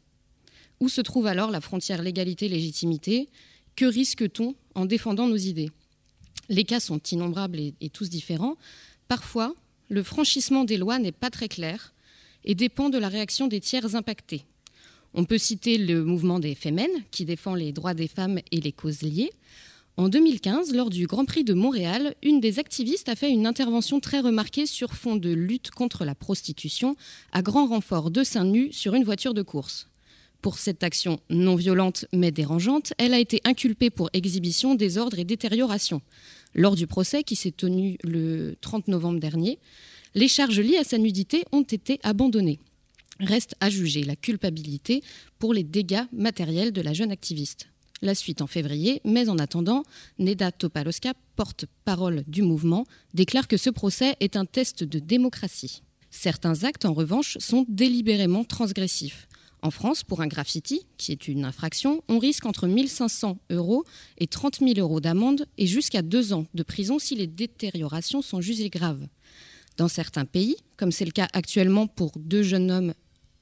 [0.79, 3.29] Où se trouve alors la frontière légalité-légitimité?
[3.75, 5.71] Que risque-t-on en défendant nos idées?
[6.49, 8.57] Les cas sont innombrables et, et tous différents.
[9.07, 9.55] Parfois,
[9.89, 11.93] le franchissement des lois n'est pas très clair
[12.43, 14.43] et dépend de la réaction des tiers impactés.
[15.17, 18.73] On peut citer le mouvement des Femmes, qui défend les droits des femmes et les
[18.73, 19.31] causes liées.
[19.95, 24.01] En 2015, lors du Grand Prix de Montréal, une des activistes a fait une intervention
[24.01, 26.97] très remarquée sur fond de lutte contre la prostitution,
[27.31, 29.87] à grand renfort de seins nus sur une voiture de course.
[30.41, 35.23] Pour cette action non violente mais dérangeante, elle a été inculpée pour exhibition, désordre et
[35.23, 36.01] détérioration.
[36.55, 39.59] Lors du procès qui s'est tenu le 30 novembre dernier,
[40.13, 42.59] les charges liées à sa nudité ont été abandonnées.
[43.19, 45.01] Reste à juger la culpabilité
[45.39, 47.67] pour les dégâts matériels de la jeune activiste.
[48.01, 49.83] La suite en février, mais en attendant,
[50.19, 55.81] Neda Topaloska, porte-parole du mouvement, déclare que ce procès est un test de démocratie.
[56.11, 59.27] Certains actes, en revanche, sont délibérément transgressifs.
[59.61, 63.83] En France, pour un graffiti, qui est une infraction, on risque entre 1500 euros
[64.17, 68.41] et 30 000 euros d'amende et jusqu'à deux ans de prison si les détériorations sont
[68.41, 69.07] jugées graves.
[69.77, 72.93] Dans certains pays, comme c'est le cas actuellement pour deux jeunes hommes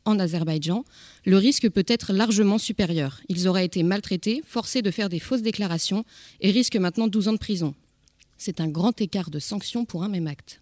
[0.06, 0.84] en Azerbaïdjan,
[1.26, 3.22] le risque peut être largement supérieur.
[3.30, 6.06] Ils auraient été maltraités, forcés de faire des fausses déclarations
[6.42, 7.74] et risquent maintenant 12 ans de prison.
[8.38, 10.62] C'est un grand écart de sanctions pour un même acte.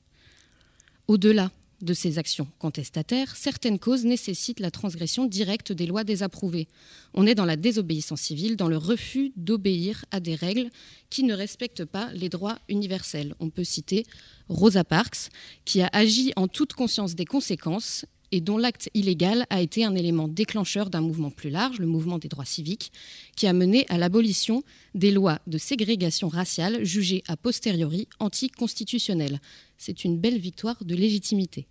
[1.08, 6.68] Au-delà de ces actions contestataires, certaines causes nécessitent la transgression directe des lois désapprouvées.
[7.14, 10.70] On est dans la désobéissance civile, dans le refus d'obéir à des règles
[11.10, 13.36] qui ne respectent pas les droits universels.
[13.40, 14.06] On peut citer
[14.48, 15.30] Rosa Parks,
[15.66, 19.96] qui a agi en toute conscience des conséquences et dont l'acte illégal a été un
[19.96, 22.92] élément déclencheur d'un mouvement plus large, le mouvement des droits civiques,
[23.36, 24.64] qui a mené à l'abolition
[24.96, 29.40] des lois de ségrégation raciale jugées a posteriori anticonstitutionnelles.
[29.78, 31.68] C'est une belle victoire de légitimité.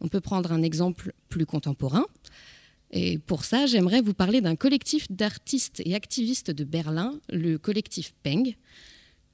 [0.00, 2.06] On peut prendre un exemple plus contemporain.
[2.90, 8.14] Et pour ça, j'aimerais vous parler d'un collectif d'artistes et activistes de Berlin, le collectif
[8.22, 8.54] Peng.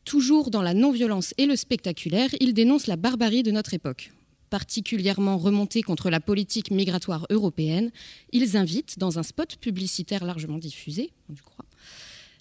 [0.05, 4.12] Toujours dans la non-violence et le spectaculaire, il dénonce la barbarie de notre époque
[4.53, 7.90] particulièrement remontés contre la politique migratoire européenne,
[8.32, 11.11] ils invitent, dans un spot publicitaire largement diffusé,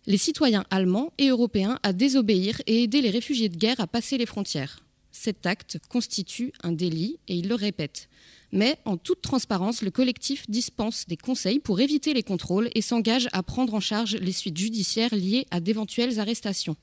[0.07, 4.17] les citoyens allemands et européens à désobéir et aider les réfugiés de guerre à passer
[4.17, 4.83] les frontières.
[5.13, 8.09] Cet acte constitue un délit et ils le répètent.
[8.51, 13.29] Mais en toute transparence, le collectif dispense des conseils pour éviter les contrôles et s'engage
[13.31, 16.75] à prendre en charge les suites judiciaires liées à d'éventuelles arrestations.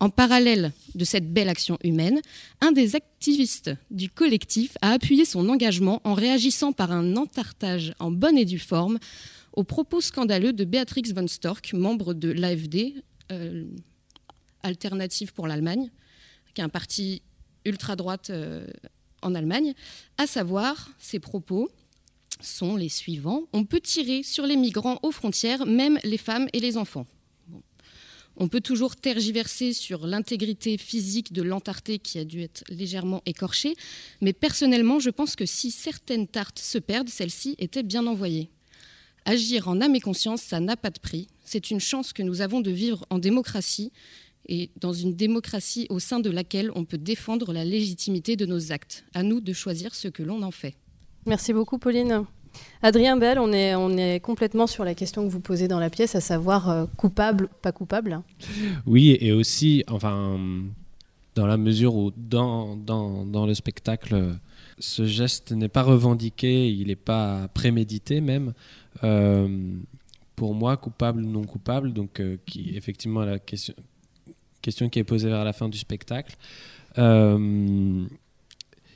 [0.00, 2.20] En parallèle de cette belle action humaine,
[2.60, 8.10] un des activistes du collectif a appuyé son engagement en réagissant par un entartage en
[8.10, 8.98] bonne et due forme
[9.52, 12.94] aux propos scandaleux de Béatrix von Storck, membre de l'AFD,
[13.30, 13.64] euh,
[14.62, 15.90] Alternative pour l'Allemagne,
[16.54, 17.22] qui est un parti
[17.64, 18.66] ultra-droite euh,
[19.22, 19.74] en Allemagne,
[20.18, 21.70] à savoir ses propos
[22.40, 23.42] sont les suivants.
[23.52, 27.06] On peut tirer sur les migrants aux frontières, même les femmes et les enfants.
[28.36, 33.74] On peut toujours tergiverser sur l'intégrité physique de l'entarté qui a dû être légèrement écorchée,
[34.20, 38.50] mais personnellement, je pense que si certaines tartes se perdent, celles-ci étaient bien envoyées.
[39.24, 41.28] Agir en âme et conscience, ça n'a pas de prix.
[41.44, 43.92] C'est une chance que nous avons de vivre en démocratie
[44.48, 48.72] et dans une démocratie au sein de laquelle on peut défendre la légitimité de nos
[48.72, 49.04] actes.
[49.14, 50.74] À nous de choisir ce que l'on en fait.
[51.26, 52.26] Merci beaucoup, Pauline.
[52.82, 56.20] Adrien Bell, on est, complètement sur la question que vous posez dans la pièce, à
[56.20, 58.20] savoir euh, coupable, pas coupable.
[58.86, 60.38] Oui, et aussi, enfin,
[61.34, 62.76] dans la mesure où dans,
[63.46, 64.34] le spectacle,
[64.78, 68.52] ce geste n'est pas revendiqué, il n'est pas prémédité même.
[69.04, 69.76] Euh,
[70.34, 72.36] pour moi, coupable ou non coupable, donc euh,
[72.74, 73.74] effectivement la question,
[74.90, 76.36] qui est posée vers la fin du spectacle.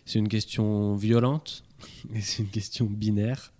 [0.06, 1.64] C'est une question violente,
[2.20, 3.52] c'est une question binaire.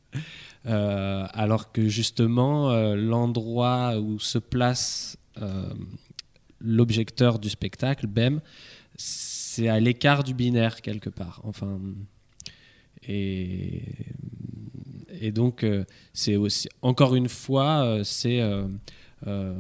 [0.67, 5.17] Euh, alors que justement, euh, l'endroit où se place
[6.61, 8.41] l'objecteur du spectacle, BEM,
[8.97, 11.43] c'est à l'écart du binaire quelque part.
[11.45, 11.79] Enfin,
[13.07, 13.83] et,
[15.33, 15.67] donc,
[16.15, 18.41] c'est aussi, encore une fois, c'est
[19.27, 19.55] euh,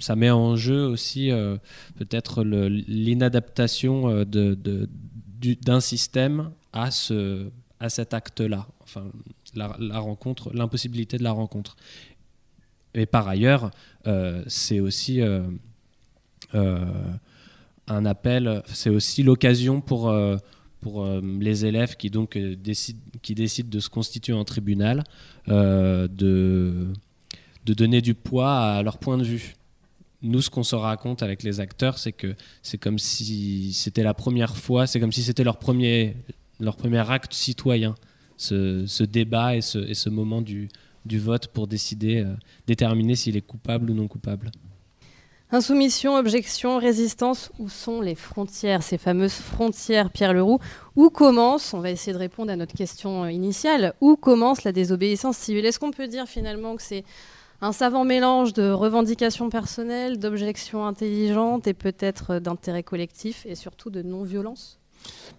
[0.00, 1.56] ça met en jeu aussi euh,
[1.96, 9.10] peut-être l'inadaptation euh, d'un système à, ce, à cet acte-là, enfin
[9.54, 11.76] la, rencontre, l'impossibilité de la rencontre.
[12.94, 13.70] Et par ailleurs,
[14.46, 15.20] c'est aussi
[16.52, 20.12] un appel, c'est aussi l'occasion pour,
[20.80, 25.04] pour les élèves qui donc décident, qui décident de se constituer en tribunal
[25.46, 26.92] de
[27.66, 29.54] de donner du poids à leur point de vue.
[30.22, 34.14] Nous, ce qu'on se raconte avec les acteurs, c'est que c'est comme si c'était la
[34.14, 36.16] première fois, c'est comme si c'était leur premier,
[36.60, 37.94] leur premier acte citoyen,
[38.36, 40.68] ce, débat et ce, moment du,
[41.06, 42.34] vote pour décider, euh,
[42.66, 44.50] déterminer s'il est coupable ou non coupable.
[45.52, 50.60] Insoumission, objection, résistance, où sont les frontières, ces fameuses frontières, Pierre Leroux?
[50.94, 55.36] Où commence, on va essayer de répondre à notre question initiale, où commence la désobéissance
[55.36, 55.66] civile?
[55.66, 57.04] Est-ce qu'on peut dire finalement que c'est
[57.60, 64.02] un savant mélange de revendications personnelles, d'objections intelligentes et peut-être d'intérêts collectifs et surtout de
[64.02, 64.79] non-violence?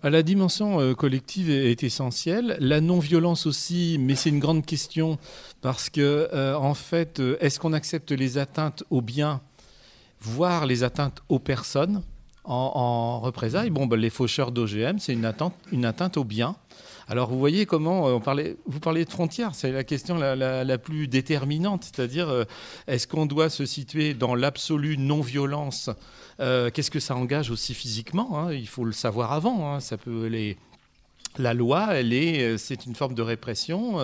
[0.04, 5.20] La dimension euh, collective est, essentielle, la non-violence aussi, mais c'est une grande question
[5.62, 9.42] parce que euh, en fait, euh, est-ce qu'on accepte les atteintes aux biens,
[10.20, 12.02] voire les atteintes aux personnes
[12.44, 13.70] en, représailles?
[13.70, 16.56] Bon, bah, les faucheurs d'OGM, c'est une atteinte, une atteinte aux biens.
[17.12, 20.78] Alors vous voyez comment euh, on parlait, vous parlez de frontières, c'est la question la,
[20.78, 22.46] plus déterminante, c'est-à-dire euh,
[22.88, 25.90] est-ce qu'on doit se situer dans l'absolue non-violence
[26.40, 28.54] euh, Qu'est-ce que ça engage aussi physiquement hein?
[28.54, 29.74] Il faut le savoir avant.
[29.74, 29.82] Hein.
[29.82, 30.56] ça peut les
[31.38, 33.98] la loi, elle est, c'est une forme de répression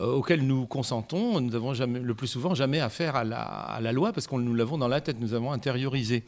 [0.00, 1.40] auquel nous consentons.
[1.40, 4.88] Nous n'avons le plus souvent, jamais affaire à la, loi parce qu'on nous l'avons dans
[4.88, 6.24] la tête, nous avons intériorisé.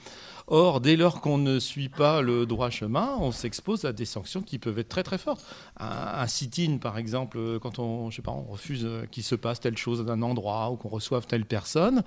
[0.47, 4.43] Or, dès lors qu'on ne suit pas le droit chemin, on s'expose à des sanctions
[4.43, 5.43] qui peuvent être très très fortes.
[5.80, 9.78] Un, sit-in, par exemple, quand on, je sais pas, on refuse qu'il se passe telle
[9.78, 12.03] chose d'un endroit ou qu'on reçoive telle personne,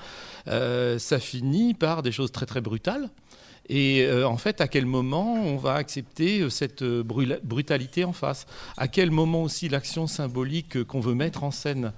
[0.48, 3.10] euh, ça finit par des choses très très brutales.
[3.70, 8.14] Et euh, en fait, à quel moment on va accepter euh, cette euh, brutalité en
[8.14, 8.46] face?
[8.78, 11.92] À quel moment aussi l'action symbolique qu'on veut mettre en scène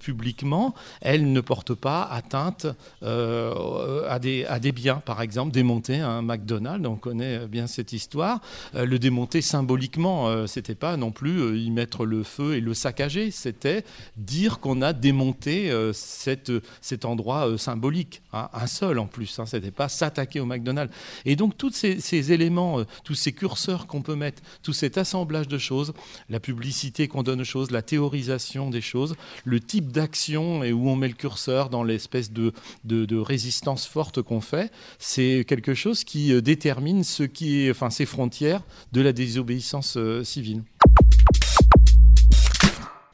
[0.00, 2.66] publiquement, elle ne porte pas atteinte
[3.02, 5.02] à, des, biens?
[5.04, 8.40] Par exemple, démonter un McDonald's, on connaît bien cette histoire.
[8.74, 13.84] le démonter symboliquement, c'était pas non plus y mettre le feu et le saccager, c'était
[14.16, 19.38] dire qu'on a démonté cet endroit symbolique, hein, un seul en plus.
[19.38, 20.92] Hein, c'était pas s'attaquer au McDonald's.
[21.24, 25.48] Et donc, tous ces, éléments, euh, tous ces curseurs qu'on peut mettre, tout cet assemblage
[25.48, 25.92] de choses,
[26.28, 30.88] la publicité qu'on donne aux choses, la théorisation des choses, le type d'action et où
[30.88, 32.52] on met le curseur dans l'espèce de,
[33.22, 38.06] résistance forte qu'on fait, c'est quelque chose qui euh, détermine ce qui est, enfin, ces
[38.06, 40.62] frontières de la désobéissance euh, civile.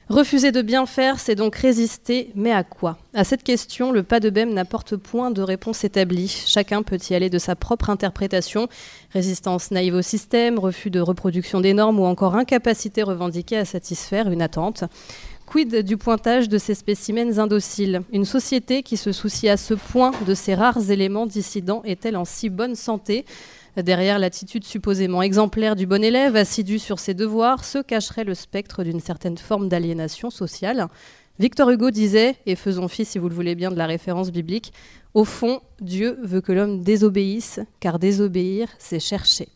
[0.08, 2.96] Refuser de bien faire, c'est donc résister, mais à quoi?
[3.12, 6.28] À cette question, le pas de BEM n'apporte point de réponse établie.
[6.46, 8.68] Chacun peut y aller de sa propre interprétation.
[9.12, 14.30] Résistance naïve au système, refus de reproduction des normes ou encore incapacité revendiquée à satisfaire
[14.30, 14.84] une attente.
[15.44, 18.00] Quid du pointage de ces spécimens indociles?
[18.10, 22.24] Une société qui se soucie à ce point de ces rares éléments dissidents est-elle en
[22.24, 23.26] si bonne santé?
[23.82, 28.82] Derrière l'attitude supposément exemplaire du bon élève, assidu sur ses devoirs, se cacherait le spectre
[28.82, 30.88] d'une certaine forme d'aliénation sociale.
[31.38, 34.72] Victor Hugo disait, et faisons fi si vous le voulez bien de la référence biblique,
[35.14, 39.48] au fond, Dieu veut que l'homme désobéisse, car désobéir, c'est chercher.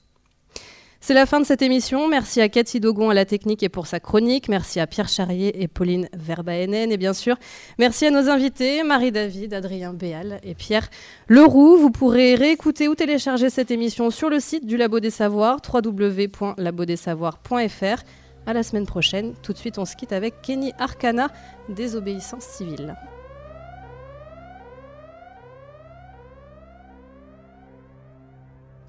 [1.05, 2.07] C'est la fin de cette émission.
[2.07, 4.49] Merci à Cathy Dogon à la technique et pour sa chronique.
[4.49, 6.93] Merci à Pierre Charrier et Pauline Verbaenen.
[6.93, 7.35] Et bien sûr,
[7.77, 10.89] merci à nos invités, Marie-David, Adrien Béal et Pierre
[11.27, 11.77] Leroux.
[11.77, 18.03] Vous pourrez réécouter ou télécharger cette émission sur le site du Labo des Savoirs, www.labodesavoirs.fr.
[18.47, 19.35] À la semaine prochaine.
[19.43, 21.31] Tout de suite, on se quitte avec Kenny Arcana,
[21.69, 22.95] Désobéissance civile.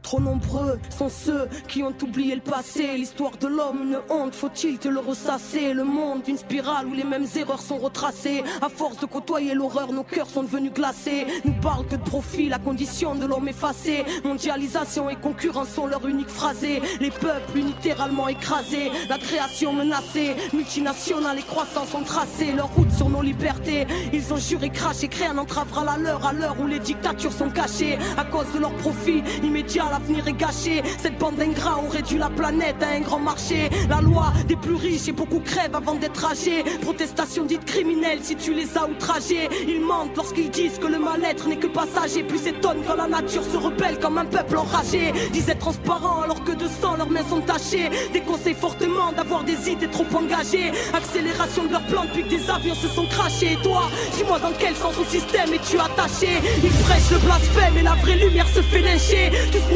[0.04, 2.98] Trop nombreux sont ceux qui ont oublié le passé.
[2.98, 5.74] L'histoire de l'homme, une honte, faut-il te le ressasser?
[5.74, 8.44] Le monde, une spirale où les mêmes erreurs sont retracées.
[8.62, 11.26] À force de côtoyer l'horreur, nos cœurs sont devenus glacés.
[11.46, 14.04] Nous parlent que de profit, la condition de l'homme effacé.
[14.26, 16.82] Mondialisation et concurrence sont leur unique phrasé.
[17.00, 20.36] Les peuples littéralement écrasés, la création menacée.
[20.54, 23.88] Multinationales et croissance ont tracé leur route sur nos libertés.
[24.12, 27.50] Ils ont juré, craché, créé un entravera la leur à l'heure où les dictatures sont
[27.50, 27.98] cachées.
[28.18, 30.82] À cause de leur profit immédiat l'avenir est gâché.
[30.98, 33.70] Cette bande d'ingrats ont réduit la planète à un grand marché.
[33.90, 36.64] La loi des plus riches et beaucoup crèvent avant d'être âgés.
[36.82, 39.50] Protestation dite criminelle si tu les as outragés.
[39.68, 42.24] Ils mentent lorsqu'ils disent que le mal-être n'est que passager.
[42.24, 45.14] Puis s'étonnent quand la nature se rebelle comme un peuple enragé.
[45.32, 47.90] Disaient transparent alors que de sang leurs mains sont tachées.
[48.12, 50.72] Déconseillent fortement d'avoir des idées trop engagées.
[50.94, 53.54] Accélération de leur plan depuis que des avions se sont crachés.
[53.54, 53.84] Et toi,
[54.18, 56.32] dis-moi dans quel sens au système es-tu attaché?
[56.64, 59.30] Ils prêchent le blasphème et la vraie lumière se fait lyncher.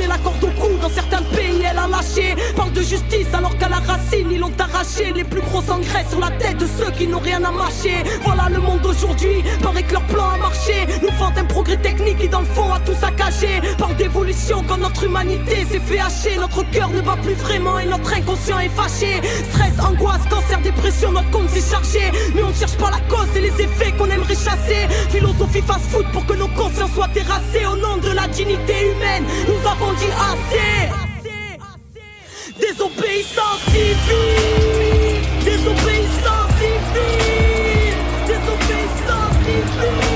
[0.08, 2.36] La corde au cou, dans certains pays elle a lâché.
[2.55, 5.14] Parle de justice alors qu'à la racine ils l'ont arraché.
[5.14, 8.03] Les plus gros engrais sur la tête de ceux qui n'ont rien à mâcher.
[8.24, 10.88] Voilà le monde d'aujourd'hui, paraît que leur plan a marché.
[11.01, 13.62] Nous vendent un progrès technique qui dans le fond a tout saccagé.
[13.78, 16.38] Parle d'évolution quand notre humanité s'est fait hacher.
[16.38, 19.22] Notre cœur ne bat plus vraiment et notre inconscient est fâché.
[19.51, 22.12] Stress, angoisse, cancer, dépression, notre compte s'est chargé.
[22.34, 24.88] Mais on ne cherche pas la cause et les effets qu'on aimerait chasser.
[25.10, 29.26] Philosophie fast-food pour que nos consciences soient terrassées au nom de la dignité humaine.
[29.47, 30.89] Nous avons dit assez.
[32.60, 35.24] Désobéissance civile.
[35.43, 37.98] Désobéissance civile.
[38.28, 40.07] Désobéissance civile.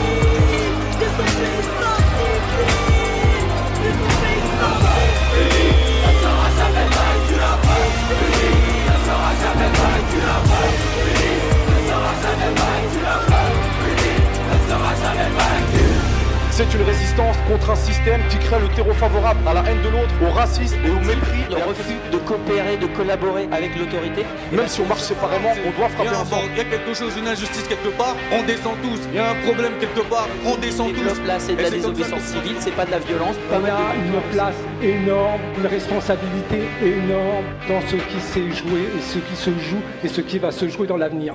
[16.61, 19.89] C'est une résistance contre un système qui crée le terreau favorable à la haine de
[19.89, 21.41] l'autre, au racisme et au mépris.
[21.49, 24.27] Le refus de coopérer, de collaborer avec l'autorité.
[24.51, 26.43] Même si on marche séparément, on doit frapper ensemble.
[26.51, 28.99] Il y a quelque chose, une injustice quelque part, on descend tous.
[29.09, 31.25] Il y a un problème quelque part, on descend tous.
[31.25, 33.37] Là, c'est de la désobéissance civile, c'est pas de la violence.
[33.51, 39.17] On a une place énorme, une responsabilité énorme dans ce qui s'est joué et ce
[39.17, 41.33] qui se joue et ce qui va se jouer dans l'avenir.